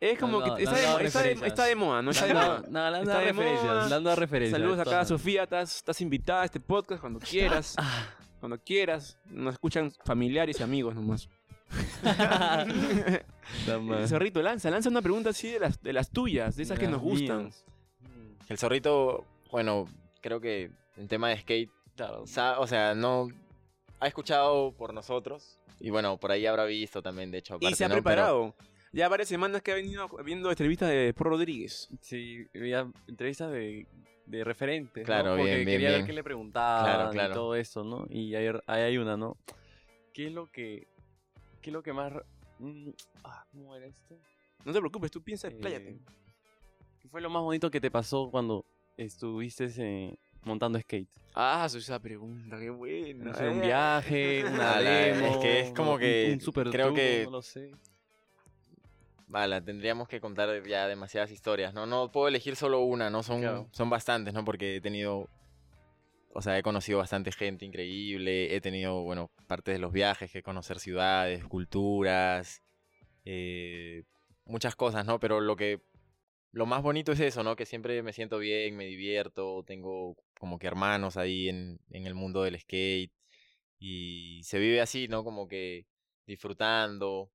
Es 0.00 0.18
como 0.18 0.40
No, 0.40 0.46
no, 0.46 0.56
que 0.56 0.62
está, 0.62 0.74
no, 0.74 0.78
de, 0.80 0.86
no, 0.86 0.88
está 0.88 0.96
de- 0.98 1.04
referencias. 1.28 1.48
está 1.48 1.64
de 1.66 1.74
moda, 1.76 2.00
¿no? 2.02 2.10
Está 2.10 2.26
de 2.26 2.32
No, 2.34 2.40
moda. 2.40 2.62
no, 2.70 2.96
Está 2.96 3.18
de 3.18 3.24
referencias, 3.26 3.64
moda. 3.64 3.88
dando 3.88 4.16
referencias. 4.16 4.58
Saludos 4.60 4.78
acá 4.80 5.00
a. 5.00 5.04
Sofía, 5.04 5.42
estás, 5.42 5.76
estás 5.76 6.00
invitada 6.00 6.40
a 6.42 6.44
este 6.46 6.58
podcast 6.58 7.00
cuando 7.02 7.18
quieras. 7.30 7.76
cuando 8.40 8.58
quieras. 8.58 9.18
Nos 9.26 9.52
escuchan 9.54 9.92
familiares 10.06 10.58
y 10.58 10.62
amigos 10.62 10.94
nomás. 10.94 11.28
Mal. 13.82 14.08
Zorrito, 14.08 14.42
lanza, 14.42 14.70
lanza 14.70 14.88
una 14.88 15.02
pregunta 15.02 15.30
así 15.30 15.48
de 15.50 15.60
las, 15.60 15.82
de 15.82 15.92
las 15.92 16.10
tuyas, 16.10 16.56
de 16.56 16.62
esas 16.62 16.78
que 16.78 16.88
nos 16.88 17.00
gustan. 17.00 17.44
mías. 17.44 17.64
El 18.48 18.58
zorrito, 18.58 19.24
bueno, 19.50 19.86
creo 20.20 20.40
que 20.40 20.70
en 20.96 21.08
tema 21.08 21.28
de 21.28 21.38
skate, 21.40 21.70
Claro. 21.96 22.22
o 22.22 22.66
sea, 22.66 22.94
no 22.94 23.28
ha 24.00 24.06
escuchado 24.08 24.72
por 24.72 24.92
nosotros 24.94 25.58
y 25.78 25.90
bueno, 25.90 26.18
por 26.18 26.30
ahí 26.32 26.46
habrá 26.46 26.64
visto 26.64 27.02
también, 27.02 27.30
de 27.30 27.38
hecho. 27.38 27.54
Y 27.54 27.66
aparte, 27.66 27.76
se 27.76 27.84
ha 27.84 27.88
¿no? 27.88 27.94
Pero- 27.94 28.02
preparado. 28.04 28.54
Ya 28.92 29.08
varias 29.08 29.28
semanas 29.28 29.62
que 29.62 29.70
ha 29.70 29.76
venido 29.76 30.08
viendo 30.24 30.50
entrevistas 30.50 30.88
de 30.88 31.14
Pro 31.16 31.30
Rodríguez. 31.30 31.88
Sí, 32.00 32.44
había 32.56 32.90
entrevistas 33.06 33.52
de, 33.52 33.86
de 34.26 34.42
referentes. 34.42 35.04
Claro, 35.06 35.36
bien, 35.36 35.46
Porque 35.46 35.54
bien, 35.58 35.66
quería 35.66 35.88
bien. 35.90 36.00
ver 36.00 36.06
qué 36.08 36.12
le 36.12 36.24
preguntaban 36.24 36.84
Claro, 36.84 37.10
claro. 37.10 37.30
y 37.30 37.34
todo 37.34 37.54
eso, 37.54 37.84
¿no? 37.84 38.06
Y 38.10 38.34
ahí, 38.34 38.48
ahí 38.66 38.82
hay 38.82 38.98
una, 38.98 39.16
¿no? 39.16 39.36
¿Qué 40.12 40.26
es 40.26 40.32
lo 40.32 40.50
que. 40.50 40.88
¿Qué 41.62 41.70
es 41.70 41.72
lo 41.72 41.84
que 41.84 41.92
más. 41.92 42.12
mm, 42.58 42.88
ah, 43.22 43.44
¿Cómo 43.52 43.76
era 43.76 43.86
esto? 43.86 44.18
No 44.64 44.72
te 44.72 44.80
preocupes, 44.80 45.10
tú 45.12 45.22
piensa, 45.22 45.46
Eh, 45.46 45.52
expláyate. 45.52 46.00
¿Qué 46.98 47.08
fue 47.08 47.20
lo 47.20 47.30
más 47.30 47.42
bonito 47.42 47.70
que 47.70 47.80
te 47.80 47.92
pasó 47.92 48.28
cuando 48.28 48.64
estuviste 48.96 49.68
eh, 49.78 50.18
montando 50.44 50.78
skate? 50.80 51.08
Ah, 51.34 51.68
su- 51.68 51.78
esa 51.78 51.98
pregunta, 52.00 52.58
qué 52.58 52.70
buena. 52.70 53.24
No 53.26 53.34
sé, 53.34 53.48
un 53.48 53.62
Eh. 53.62 53.66
viaje, 53.66 54.44
una 54.44 54.80
demo. 54.80 55.26
es 55.26 55.36
que 55.38 55.60
es 55.60 55.70
como 55.72 55.94
un- 55.94 56.00
que 56.00 56.30
Un, 56.34 56.40
super 56.40 56.68
creo 56.70 56.92
que- 56.94 57.22
No 57.24 57.30
lo 57.30 57.42
sé. 57.42 57.70
Vale, 59.28 59.60
tendríamos 59.62 60.08
que 60.08 60.20
contar 60.20 60.66
ya 60.66 60.88
demasiadas 60.88 61.30
historias, 61.30 61.72
¿no? 61.72 61.86
No 61.86 62.10
puedo 62.10 62.26
elegir 62.26 62.56
solo 62.56 62.80
una, 62.80 63.10
¿no? 63.10 63.22
Son, 63.22 63.40
Claro. 63.40 63.68
son 63.70 63.88
bastantes, 63.88 64.34
¿no? 64.34 64.44
Porque 64.44 64.76
he 64.76 64.80
tenido, 64.80 65.28
o 66.34 66.42
sea, 66.42 66.58
he 66.58 66.62
conocido 66.64 66.98
bastante 66.98 67.30
gente 67.30 67.64
increíble, 67.64 68.56
he 68.56 68.60
tenido, 68.60 69.02
bueno, 69.02 69.30
parte 69.46 69.70
de 69.70 69.78
los 69.78 69.92
viajes, 69.92 70.32
que 70.32 70.42
conocer 70.42 70.80
ciudades, 70.80 71.44
culturas, 71.44 72.60
eh, 73.24 74.02
muchas 74.46 74.74
cosas, 74.74 75.06
¿no? 75.06 75.20
Pero 75.20 75.40
lo 75.40 75.54
que, 75.54 75.80
lo 76.50 76.66
más 76.66 76.82
bonito 76.82 77.12
es 77.12 77.20
eso, 77.20 77.44
¿no? 77.44 77.54
Que 77.54 77.66
siempre 77.66 78.02
me 78.02 78.12
siento 78.12 78.38
bien, 78.38 78.76
me 78.76 78.86
divierto, 78.86 79.62
tengo 79.64 80.16
como 80.40 80.58
que 80.58 80.66
hermanos 80.66 81.16
ahí 81.16 81.48
en, 81.48 81.78
en 81.90 82.06
el 82.06 82.14
mundo 82.14 82.42
del 82.42 82.58
skate. 82.58 83.12
Y 83.78 84.40
se 84.42 84.58
vive 84.58 84.80
así, 84.80 85.06
¿no? 85.06 85.22
Como 85.22 85.46
que 85.46 85.86
disfrutando. 86.26 87.30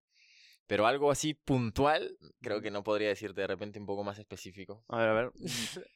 Pero 0.67 0.87
algo 0.87 1.11
así 1.11 1.33
puntual, 1.35 2.17
creo 2.41 2.61
que 2.61 2.71
no 2.71 2.83
podría 2.83 3.07
decirte 3.09 3.41
de 3.41 3.47
repente 3.47 3.79
un 3.79 3.85
poco 3.85 4.03
más 4.03 4.17
específico. 4.19 4.83
A 4.89 4.97
ver, 4.97 5.09
a 5.09 5.13
ver. 5.13 5.31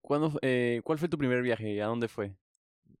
¿Cuándo, 0.00 0.30
fu- 0.30 0.38
eh, 0.42 0.80
¿Cuál 0.84 0.98
fue 0.98 1.08
tu 1.08 1.18
primer 1.18 1.42
viaje 1.42 1.72
y 1.72 1.80
a 1.80 1.86
dónde 1.86 2.08
fue? 2.08 2.34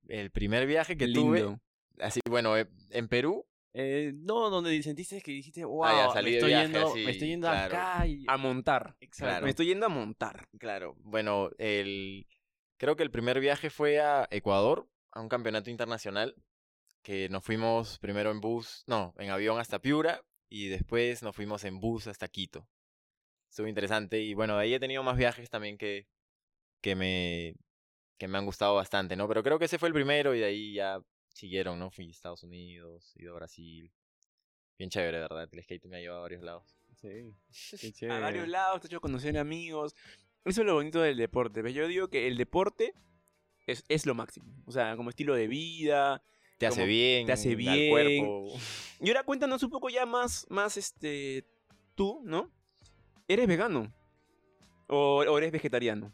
El 0.08 0.30
primer 0.30 0.66
viaje 0.66 0.96
que 0.96 1.06
Qué 1.06 1.12
tuve, 1.12 1.38
lindo. 1.40 1.60
así, 2.00 2.20
bueno, 2.28 2.56
eh, 2.58 2.68
en 2.90 3.08
Perú, 3.08 3.46
Eh, 3.74 4.12
no, 4.14 4.50
donde 4.50 4.82
sentiste 4.82 5.22
que 5.22 5.32
dijiste, 5.32 5.64
wow, 5.64 5.84
Ah, 5.84 6.06
ya, 6.08 6.12
salí 6.12 6.30
me, 6.32 6.36
estoy 6.36 6.48
viaje 6.50 6.66
yendo, 6.66 6.88
así, 6.92 7.04
me 7.04 7.10
estoy 7.12 7.28
yendo 7.28 7.46
claro. 7.48 7.74
acá 7.74 8.06
y... 8.06 8.24
A 8.28 8.36
montar. 8.36 8.96
Exacto. 9.00 9.24
claro. 9.30 9.44
Me 9.44 9.50
estoy 9.50 9.66
yendo 9.66 9.86
a 9.86 9.88
montar. 9.88 10.46
Claro, 10.58 10.94
bueno, 10.98 11.48
el 11.56 12.26
creo 12.82 12.96
que 12.96 13.04
el 13.04 13.12
primer 13.12 13.38
viaje 13.38 13.70
fue 13.70 14.00
a 14.00 14.26
Ecuador, 14.32 14.88
a 15.12 15.20
un 15.20 15.28
campeonato 15.28 15.70
internacional, 15.70 16.34
que 17.02 17.28
nos 17.28 17.44
fuimos 17.44 18.00
primero 18.00 18.32
en 18.32 18.40
bus, 18.40 18.82
no, 18.88 19.14
en 19.18 19.30
avión 19.30 19.60
hasta 19.60 19.78
Piura 19.78 20.24
y 20.48 20.66
después 20.66 21.22
nos 21.22 21.36
fuimos 21.36 21.62
en 21.62 21.78
bus 21.78 22.08
hasta 22.08 22.26
Quito. 22.26 22.66
Estuvo 23.48 23.68
interesante 23.68 24.20
y 24.20 24.34
bueno, 24.34 24.56
de 24.56 24.64
ahí 24.64 24.74
he 24.74 24.80
tenido 24.80 25.04
más 25.04 25.16
viajes 25.16 25.48
también 25.48 25.78
que, 25.78 26.08
que 26.80 26.96
me 26.96 27.54
que 28.18 28.26
me 28.26 28.38
han 28.38 28.46
gustado 28.46 28.74
bastante, 28.74 29.14
¿no? 29.14 29.28
Pero 29.28 29.44
creo 29.44 29.60
que 29.60 29.66
ese 29.66 29.78
fue 29.78 29.86
el 29.86 29.94
primero 29.94 30.34
y 30.34 30.40
de 30.40 30.46
ahí 30.46 30.74
ya 30.74 31.00
siguieron, 31.28 31.78
¿no? 31.78 31.92
Fui 31.92 32.08
a 32.08 32.10
Estados 32.10 32.42
Unidos, 32.42 33.14
he 33.16 33.22
ido 33.22 33.34
a 33.34 33.36
Brasil. 33.36 33.92
Bien 34.76 34.90
chévere, 34.90 35.20
¿verdad? 35.20 35.48
El 35.52 35.62
skate 35.62 35.86
me 35.86 35.98
ha 35.98 36.00
llevado 36.00 36.18
a 36.18 36.22
varios 36.22 36.42
lados. 36.42 36.76
Sí, 36.96 37.32
qué 37.80 37.86
A 37.86 37.92
chévere. 37.92 38.20
varios 38.20 38.48
lados, 38.48 38.80
te 38.80 38.86
ha 38.86 38.88
hecho 38.88 39.00
conocer 39.00 39.38
amigos. 39.38 39.94
Eso 40.44 40.60
es 40.62 40.66
lo 40.66 40.74
bonito 40.74 41.00
del 41.00 41.16
deporte. 41.16 41.72
Yo 41.72 41.86
digo 41.86 42.08
que 42.08 42.26
el 42.26 42.36
deporte 42.36 42.94
es, 43.66 43.84
es 43.88 44.06
lo 44.06 44.14
máximo. 44.14 44.52
O 44.66 44.72
sea, 44.72 44.96
como 44.96 45.10
estilo 45.10 45.34
de 45.34 45.46
vida. 45.46 46.22
Te 46.58 46.66
hace 46.66 46.84
bien, 46.84 47.26
te 47.26 47.32
hace 47.32 47.50
al 47.50 47.56
bien. 47.56 47.90
cuerpo. 47.90 48.60
Y 49.00 49.08
ahora 49.08 49.24
cuéntanos 49.24 49.62
un 49.62 49.70
poco 49.70 49.88
ya 49.88 50.06
más, 50.06 50.46
más 50.48 50.76
este, 50.76 51.44
tú, 51.94 52.20
¿no? 52.24 52.52
¿Eres 53.26 53.48
vegano? 53.48 53.92
¿O, 54.86 55.24
o 55.26 55.38
eres 55.38 55.50
vegetariano? 55.50 56.12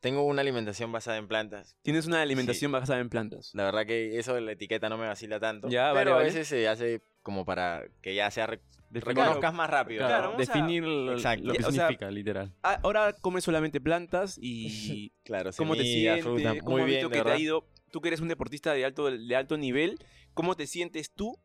Tengo 0.00 0.22
una 0.24 0.42
alimentación 0.42 0.92
basada 0.92 1.16
en 1.16 1.26
plantas. 1.26 1.76
Tienes 1.82 2.06
una 2.06 2.22
alimentación 2.22 2.70
basada 2.70 3.00
en 3.00 3.08
plantas. 3.08 3.50
La 3.54 3.64
verdad 3.64 3.84
que 3.86 4.18
eso 4.18 4.34
de 4.34 4.40
la 4.42 4.52
etiqueta 4.52 4.88
no 4.88 4.96
me 4.96 5.06
vacila 5.08 5.40
tanto. 5.40 5.68
Ya, 5.68 5.86
vale, 5.92 5.98
pero 6.00 6.10
a 6.12 6.14
vale. 6.18 6.26
veces 6.26 6.46
se 6.46 6.68
hace 6.68 7.02
como 7.22 7.44
para 7.44 7.84
que 8.00 8.14
ya 8.14 8.30
sea 8.30 8.46
re- 8.46 8.60
Definir- 8.90 9.04
reconozcas 9.04 9.52
más 9.52 9.68
rápido. 9.68 10.06
claro, 10.06 10.32
a- 10.34 10.36
definir 10.36 10.84
lo, 10.84 11.12
Exacto. 11.12 11.44
lo 11.44 11.52
que 11.52 11.58
O 11.64 11.72
sea, 11.72 11.88
significa, 11.88 12.10
literal. 12.10 12.54
Ah, 12.62 12.78
ahora 12.82 13.12
comes 13.12 13.44
solamente 13.44 13.80
plantas 13.80 14.38
y 14.40 15.12
Claro, 15.24 15.50
cómo 15.56 15.76
te 15.76 15.82
sientes, 15.84 16.22
fruta, 16.24 16.54
cómo 16.60 16.76
muy 16.78 16.86
bien, 16.86 17.08
que 17.10 17.20
te 17.22 17.30
ha 17.30 17.36
ido, 17.36 17.66
tú 17.90 18.00
que 18.00 18.08
eres 18.08 18.20
un 18.20 18.28
deportista 18.28 18.72
de 18.72 18.84
alto, 18.84 19.10
de 19.10 19.36
alto 19.36 19.58
nivel, 19.58 19.98
¿cómo 20.32 20.54
te 20.54 20.66
sientes 20.66 21.10
tú? 21.12 21.38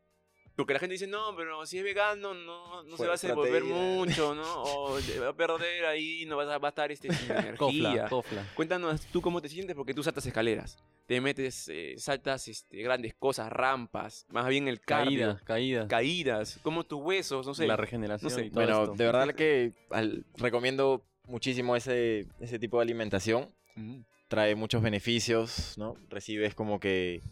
Porque 0.56 0.72
la 0.72 0.78
gente 0.78 0.92
dice, 0.92 1.06
no, 1.08 1.34
pero 1.36 1.66
si 1.66 1.78
es 1.78 1.84
vegano 1.84 2.32
no, 2.32 2.82
no 2.84 2.96
se 2.96 3.04
va 3.06 3.12
a 3.12 3.14
hacer 3.14 3.34
volver 3.34 3.62
proteína". 3.64 3.94
mucho, 3.96 4.34
¿no? 4.34 4.42
O 4.64 4.98
te 5.00 5.18
va 5.18 5.30
a 5.30 5.32
perder 5.36 5.84
ahí, 5.86 6.24
no 6.26 6.36
vas 6.36 6.48
a, 6.48 6.58
va 6.58 6.68
a 6.68 6.70
estar 6.70 6.92
este, 6.92 7.12
sin 7.12 7.26
Cofla, 7.56 7.88
energía. 7.90 8.08
cofla. 8.08 8.46
Cuéntanos 8.54 9.00
tú 9.06 9.20
cómo 9.20 9.42
te 9.42 9.48
sientes 9.48 9.74
porque 9.74 9.92
tú 9.94 10.02
saltas 10.04 10.24
escaleras, 10.26 10.76
te 11.06 11.20
metes, 11.20 11.68
eh, 11.72 11.94
saltas 11.98 12.46
este, 12.48 12.82
grandes 12.82 13.14
cosas, 13.14 13.50
rampas, 13.50 14.26
más 14.30 14.46
bien 14.48 14.68
el 14.68 14.80
cardio, 14.80 15.18
Caídas, 15.20 15.42
caídas. 15.42 15.86
caídas, 15.88 16.58
como 16.62 16.84
tus 16.84 17.00
huesos, 17.02 17.46
no 17.46 17.54
sé. 17.54 17.66
la 17.66 17.76
regeneración 17.76 18.30
no 18.30 18.38
sé. 18.38 18.44
y 18.46 18.50
todo 18.50 18.60
Bueno, 18.64 18.82
esto. 18.84 18.94
de 18.94 19.04
verdad 19.04 19.34
que 19.34 19.72
al- 19.90 20.24
recomiendo 20.36 21.04
muchísimo 21.26 21.74
ese, 21.74 22.26
ese 22.38 22.58
tipo 22.60 22.78
de 22.78 22.82
alimentación. 22.84 23.50
Mm. 23.74 24.02
Trae 24.28 24.54
muchos 24.54 24.82
beneficios, 24.82 25.74
¿no? 25.76 25.96
Recibes 26.08 26.54
como 26.54 26.80
que 26.80 27.22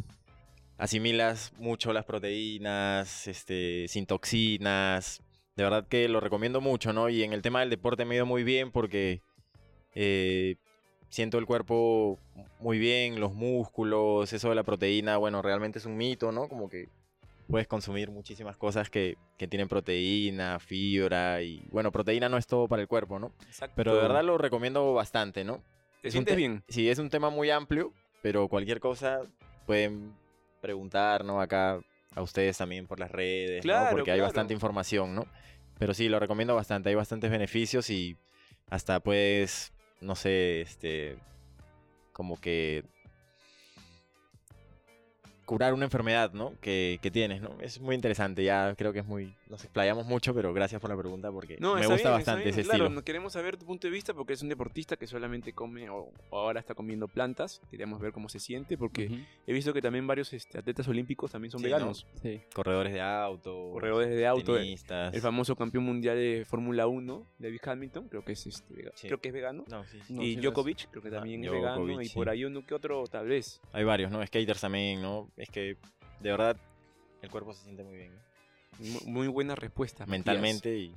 asimilas 0.79 1.53
mucho 1.59 1.93
las 1.93 2.05
proteínas, 2.05 3.27
este, 3.29 3.87
sin 3.89 4.07
toxinas. 4.07 5.23
De 5.57 5.63
verdad 5.65 5.87
que 5.87 6.09
lo 6.09 6.21
recomiendo 6.21 6.61
mucho, 6.61 6.93
¿no? 6.93 7.09
Y 7.09 7.23
en 7.23 7.33
el 7.33 7.43
tema 7.43 7.61
del 7.61 7.71
deporte 7.71 8.05
me 8.05 8.15
ha 8.15 8.17
ido 8.17 8.27
muy 8.27 8.43
bien 8.43 8.71
porque 8.71 9.23
eh, 9.95 10.57
siento 11.09 11.39
el 11.39 11.47
cuerpo 11.47 12.19
muy 12.59 12.79
bien, 12.79 13.21
los 13.21 13.35
músculos, 13.35 14.33
eso 14.33 14.49
de 14.49 14.55
la 14.55 14.63
proteína, 14.63 15.19
bueno, 15.19 15.43
realmente 15.43 15.79
es 15.79 15.87
un 15.87 15.97
mito, 15.97 16.33
¿no? 16.33 16.49
Como 16.49 16.69
que 16.71 16.89
puedes 17.49 17.67
consumir 17.67 18.11
muchísimas 18.11 18.57
cosas 18.57 18.89
que, 18.89 19.19
que 19.37 19.47
tienen 19.47 19.69
proteína, 19.69 20.59
fibra 20.59 21.43
y, 21.43 21.63
bueno, 21.71 21.93
proteína 21.93 22.31
no 22.31 22.39
es 22.39 22.47
todo 22.47 22.67
para 22.67 22.81
el 22.81 22.89
cuerpo, 22.89 23.19
¿no? 23.19 23.33
Exacto. 23.47 23.75
Pero 23.77 23.95
de 23.95 24.01
verdad 24.01 24.25
lo 24.25 24.39
recomiendo 24.39 24.95
bastante, 24.95 25.45
¿no? 25.45 25.63
¿Te 26.01 26.09
es 26.09 26.15
un 26.15 26.21
sientes 26.25 26.33
te- 26.33 26.37
bien? 26.37 26.65
Sí, 26.69 26.89
es 26.89 26.99
un 26.99 27.11
tema 27.11 27.29
muy 27.29 27.51
amplio, 27.51 27.93
pero 28.23 28.49
cualquier 28.49 28.81
cosa 28.81 29.21
pueden 29.67 30.15
preguntar, 30.63 31.25
¿no? 31.25 31.43
Acá 31.43 31.81
a 32.15 32.23
ustedes 32.23 32.57
también 32.57 32.87
por 32.87 32.99
las 32.99 33.11
redes, 33.11 33.65
¿no? 33.65 33.73
Claro, 33.73 33.91
Porque 33.91 34.13
hay 34.13 34.21
bastante 34.21 34.55
información, 34.55 35.15
¿no? 35.15 35.27
Pero 35.79 35.93
sí, 35.93 36.09
lo 36.09 36.19
recomiendo 36.19 36.55
bastante, 36.55 36.89
hay 36.89 36.95
bastantes 36.95 37.31
beneficios 37.31 37.91
y 37.91 38.17
hasta 38.71 39.01
puedes, 39.01 39.73
no 40.01 40.15
sé, 40.15 40.63
este, 40.63 41.19
como 42.13 42.41
que 42.41 42.85
curar 45.47 45.75
una 45.75 45.85
enfermedad, 45.85 46.33
¿no? 46.33 46.53
Que, 46.61 46.99
que 47.03 47.11
tienes, 47.11 47.43
¿no? 47.43 47.57
Es 47.61 47.81
muy 47.81 47.95
interesante, 47.95 48.45
ya 48.45 48.75
creo 48.77 48.93
que 48.93 49.01
es 49.01 49.07
muy, 49.07 49.35
nos 49.49 49.63
explayamos 49.65 50.07
mucho, 50.07 50.35
pero 50.35 50.53
gracias 50.55 50.81
por 50.81 50.89
la 50.91 50.97
pregunta 50.97 51.31
porque 51.33 51.57
No, 51.61 51.75
me 51.75 51.87
gusta 51.87 51.95
bien, 52.09 52.13
bastante 52.13 52.49
ese 52.49 52.63
claro, 52.63 52.85
estilo. 52.85 52.95
no 52.95 53.05
queremos 53.05 53.33
saber 53.35 53.57
tu 53.57 53.67
punto 53.67 53.87
de 53.87 53.93
vista 53.93 54.15
porque 54.15 54.33
es 54.35 54.43
un 54.43 54.49
deportista 54.49 54.97
que 54.97 55.07
solamente 55.07 55.53
come 55.53 55.91
o, 55.91 56.11
o 56.31 56.39
ahora 56.39 56.61
está 56.61 56.75
comiendo 56.75 57.09
plantas. 57.09 57.61
Queríamos 57.71 58.01
ver 58.01 58.13
cómo 58.13 58.29
se 58.29 58.39
siente 58.39 58.79
porque 58.79 59.25
he 59.47 59.53
visto 59.53 59.73
que 59.73 59.83
también 59.83 60.07
varios 60.07 60.33
este, 60.33 60.59
atletas 60.59 60.87
olímpicos 60.89 61.31
también 61.33 61.51
son 61.51 61.61
Sí, 61.61 61.67
¿no? 61.69 61.75
veganos. 61.75 62.07
Sí. 62.23 62.41
Corredores 62.55 62.93
de 62.93 63.01
auto, 63.01 63.71
Corredores 63.73 64.11
de 64.11 64.27
auto, 64.27 64.57
el, 64.57 64.63
tenistas. 64.63 65.13
el 65.15 65.21
famoso 65.21 65.57
campeón 65.57 65.85
mundial 65.85 66.17
de 66.17 66.45
Fórmula 66.49 66.87
1, 66.87 67.27
David 67.39 67.61
Hamilton, 67.65 68.09
creo 68.09 68.25
que 68.25 68.33
es, 68.33 68.47
este, 68.47 68.73
vega- 68.75 68.93
Sí. 68.95 69.09
creo 69.09 69.21
que 69.21 69.29
es 69.29 69.35
vegano. 69.35 69.65
No, 69.69 69.85
sí, 69.85 69.99
sí. 70.07 70.15
No, 70.15 70.23
y 70.23 70.35
es. 70.35 70.41
Djokovic, 70.43 70.89
creo 70.91 71.03
que 71.03 71.09
Ah, 71.09 71.13
también 71.13 71.45
es 71.45 71.51
vegano. 71.51 71.77
Djokovic, 71.85 72.03
Y 72.03 72.09
sí. 72.09 72.15
por 72.15 72.29
ahí 72.29 72.45
uno 72.45 72.65
que 72.65 72.75
otro, 72.75 73.05
tal 73.07 73.27
vez. 73.27 73.61
Hay 73.73 73.85
varios, 73.85 74.11
¿no? 74.11 74.25
Skaters 74.27 74.61
también, 74.61 75.03
¿no? 75.03 75.29
Es 75.43 75.49
que, 75.51 75.77
de 76.21 76.31
verdad, 76.31 76.57
el 77.21 77.29
cuerpo 77.31 77.53
se 77.53 77.65
siente 77.65 77.83
muy 77.83 77.97
bien. 77.97 78.13
Muy 79.07 79.27
buena 79.27 79.57
respuesta. 79.57 80.05
Matías. 80.07 80.11
Mentalmente 80.11 80.79
y... 80.79 80.95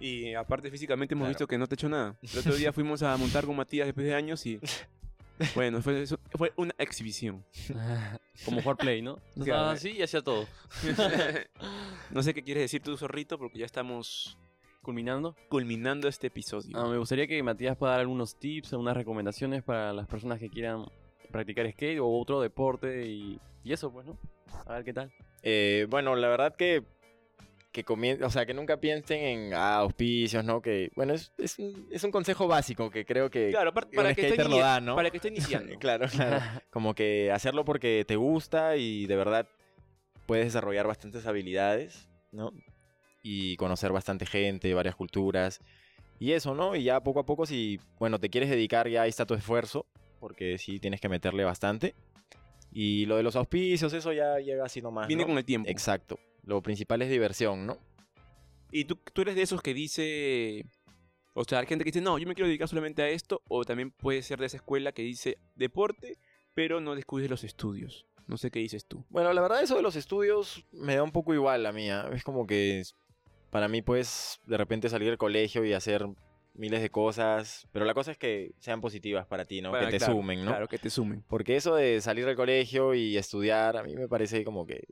Y 0.00 0.34
aparte 0.34 0.70
físicamente 0.70 1.14
hemos 1.14 1.22
Claro. 1.24 1.30
visto 1.30 1.46
que 1.46 1.56
no 1.56 1.66
te 1.66 1.74
hecho 1.74 1.88
nada. 1.88 2.14
El 2.22 2.38
otro 2.38 2.54
día 2.54 2.72
fuimos 2.74 3.02
a 3.02 3.16
montar 3.16 3.46
con 3.46 3.56
Matías 3.56 3.86
después 3.86 4.06
de 4.06 4.14
años 4.14 4.44
y... 4.46 4.60
Bueno, 5.54 5.80
fue, 5.82 6.04
fue 6.36 6.52
una 6.56 6.74
exhibición. 6.78 7.44
Como 8.44 8.60
jugar 8.60 8.76
play, 8.76 9.00
¿no? 9.02 9.16
Claro. 9.34 9.40
Estaba 9.44 9.70
así 9.70 9.90
y 9.92 10.02
hacía 10.02 10.20
todo. 10.20 10.46
no 12.10 12.22
sé 12.24 12.34
qué 12.34 12.42
quieres 12.42 12.64
decir 12.64 12.82
tú, 12.82 12.96
Zorrito, 12.96 13.38
porque 13.38 13.58
ya 13.60 13.64
estamos 13.66 14.36
Culminando. 14.82 15.36
culminando 15.48 16.08
este 16.08 16.26
episodio. 16.26 16.76
Ah, 16.76 16.88
me 16.88 16.98
gustaría 16.98 17.26
que 17.28 17.40
Matías 17.42 17.76
pueda 17.76 17.92
dar 17.92 18.00
algunos 18.00 18.36
tips, 18.36 18.72
algunas 18.72 18.96
recomendaciones 18.96 19.62
para 19.62 19.92
las 19.92 20.06
personas 20.08 20.38
que 20.40 20.50
quieran 20.50 20.84
practicar 21.30 21.70
skate 21.70 21.98
o 22.00 22.08
otro 22.08 22.40
deporte 22.40 23.06
y, 23.06 23.38
y 23.64 23.72
eso, 23.72 23.90
pues, 23.92 24.06
¿no? 24.06 24.18
A 24.66 24.74
ver 24.74 24.84
qué 24.84 24.92
tal. 24.92 25.12
Eh, 25.42 25.86
bueno, 25.88 26.14
la 26.16 26.28
verdad 26.28 26.54
que... 26.56 26.82
Que 27.70 27.84
comien- 27.84 28.22
o 28.24 28.30
sea, 28.30 28.46
que 28.46 28.54
nunca 28.54 28.78
piensen 28.78 29.20
en 29.20 29.54
ah, 29.54 29.76
auspicios, 29.76 30.42
¿no? 30.42 30.62
Que, 30.62 30.90
bueno, 30.96 31.12
es, 31.12 31.32
es, 31.36 31.58
un, 31.58 31.86
es 31.92 32.02
un 32.02 32.10
consejo 32.10 32.48
básico 32.48 32.90
que 32.90 33.04
creo 33.04 33.30
que 33.30 33.50
claro, 33.50 33.74
para, 33.74 33.86
un 33.86 33.92
para 33.92 34.14
que 34.14 34.26
skater 34.26 34.48
lo 34.48 34.58
da, 34.58 34.80
¿no? 34.80 34.96
para 34.96 35.10
que 35.10 35.18
esté 35.18 35.28
iniciando. 35.28 35.74
claro, 35.78 36.08
claro. 36.08 36.40
Como 36.70 36.94
que 36.94 37.30
hacerlo 37.30 37.66
porque 37.66 38.04
te 38.08 38.16
gusta 38.16 38.76
y 38.76 39.06
de 39.06 39.16
verdad 39.16 39.46
puedes 40.26 40.46
desarrollar 40.46 40.86
bastantes 40.86 41.26
habilidades, 41.26 42.08
¿no? 42.32 42.52
Y 43.22 43.56
conocer 43.56 43.92
bastante 43.92 44.24
gente, 44.24 44.72
varias 44.72 44.96
culturas. 44.96 45.60
Y 46.18 46.32
eso, 46.32 46.54
¿no? 46.54 46.74
Y 46.74 46.84
ya 46.84 47.00
poco 47.02 47.20
a 47.20 47.26
poco, 47.26 47.44
si, 47.44 47.78
bueno, 47.98 48.18
te 48.18 48.30
quieres 48.30 48.48
dedicar, 48.48 48.88
ya 48.88 49.02
ahí 49.02 49.10
está 49.10 49.26
tu 49.26 49.34
esfuerzo, 49.34 49.86
porque 50.18 50.58
sí 50.58 50.78
tienes 50.78 51.00
que 51.00 51.08
meterle 51.08 51.44
bastante. 51.44 51.94
Y 52.72 53.06
lo 53.06 53.16
de 53.16 53.22
los 53.22 53.36
auspicios, 53.36 53.92
eso 53.92 54.12
ya 54.12 54.38
llega 54.38 54.64
así 54.64 54.82
nomás. 54.82 55.08
Viene 55.08 55.22
¿no? 55.22 55.28
con 55.28 55.38
el 55.38 55.44
tiempo. 55.44 55.68
Exacto. 55.68 56.18
Lo 56.44 56.62
principal 56.62 57.02
es 57.02 57.10
diversión, 57.10 57.66
¿no? 57.66 57.78
Y 58.70 58.84
tú, 58.84 58.96
tú 59.12 59.22
eres 59.22 59.34
de 59.34 59.42
esos 59.42 59.62
que 59.62 59.74
dice... 59.74 60.64
O 61.34 61.44
sea, 61.44 61.60
hay 61.60 61.66
gente 61.66 61.84
que 61.84 61.90
dice, 61.90 62.00
no, 62.00 62.18
yo 62.18 62.26
me 62.26 62.34
quiero 62.34 62.48
dedicar 62.48 62.68
solamente 62.68 63.02
a 63.02 63.08
esto. 63.08 63.42
O 63.48 63.64
también 63.64 63.90
puede 63.90 64.22
ser 64.22 64.38
de 64.40 64.46
esa 64.46 64.56
escuela 64.56 64.92
que 64.92 65.02
dice 65.02 65.38
deporte, 65.54 66.18
pero 66.54 66.80
no 66.80 66.94
descuides 66.94 67.30
los 67.30 67.44
estudios. 67.44 68.06
No 68.26 68.36
sé 68.36 68.50
qué 68.50 68.58
dices 68.58 68.86
tú. 68.86 69.04
Bueno, 69.08 69.32
la 69.32 69.40
verdad 69.40 69.62
eso 69.62 69.76
de 69.76 69.82
los 69.82 69.96
estudios 69.96 70.64
me 70.72 70.96
da 70.96 71.02
un 71.02 71.12
poco 71.12 71.32
igual 71.32 71.64
a 71.64 71.72
mí. 71.72 71.88
¿ah? 71.90 72.10
Es 72.12 72.24
como 72.24 72.46
que 72.46 72.82
para 73.50 73.68
mí 73.68 73.80
puedes 73.80 74.40
de 74.46 74.56
repente 74.58 74.88
salir 74.88 75.08
del 75.08 75.18
colegio 75.18 75.64
y 75.64 75.72
hacer 75.72 76.06
miles 76.58 76.82
de 76.82 76.90
cosas, 76.90 77.66
pero 77.72 77.84
la 77.84 77.94
cosa 77.94 78.10
es 78.10 78.18
que 78.18 78.52
sean 78.58 78.80
positivas 78.80 79.26
para 79.26 79.44
ti, 79.44 79.60
¿no? 79.62 79.72
Que 79.72 79.86
te 79.86 79.98
claro, 79.98 80.12
sumen, 80.12 80.44
¿no? 80.44 80.50
Claro, 80.50 80.68
que 80.68 80.78
te 80.78 80.90
sumen. 80.90 81.24
Porque 81.28 81.56
eso 81.56 81.74
de 81.74 82.00
salir 82.00 82.26
del 82.26 82.36
colegio 82.36 82.94
y 82.94 83.16
estudiar 83.16 83.76
a 83.76 83.82
mí 83.82 83.96
me 83.96 84.08
parece 84.08 84.44
como 84.44 84.66
que 84.66 84.84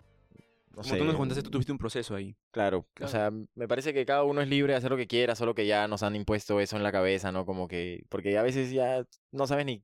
no 0.70 0.82
Como 0.82 0.94
sé, 0.94 0.98
tú 0.98 1.04
nos 1.04 1.16
contaste, 1.16 1.42
tú 1.42 1.50
tuviste 1.50 1.72
un 1.72 1.78
proceso 1.78 2.14
ahí. 2.14 2.36
Claro, 2.50 2.86
Claro. 2.92 3.08
o 3.08 3.10
sea, 3.10 3.30
me 3.54 3.66
parece 3.66 3.94
que 3.94 4.04
cada 4.04 4.24
uno 4.24 4.42
es 4.42 4.48
libre 4.48 4.74
de 4.74 4.76
hacer 4.76 4.90
lo 4.90 4.96
que 4.98 5.06
quiera, 5.06 5.34
solo 5.34 5.54
que 5.54 5.66
ya 5.66 5.88
nos 5.88 6.02
han 6.02 6.14
impuesto 6.16 6.60
eso 6.60 6.76
en 6.76 6.82
la 6.82 6.92
cabeza, 6.92 7.32
¿no? 7.32 7.46
Como 7.46 7.66
que 7.66 8.04
porque 8.10 8.36
a 8.36 8.42
veces 8.42 8.70
ya 8.70 9.04
no 9.32 9.46
sabes 9.46 9.64
ni 9.64 9.82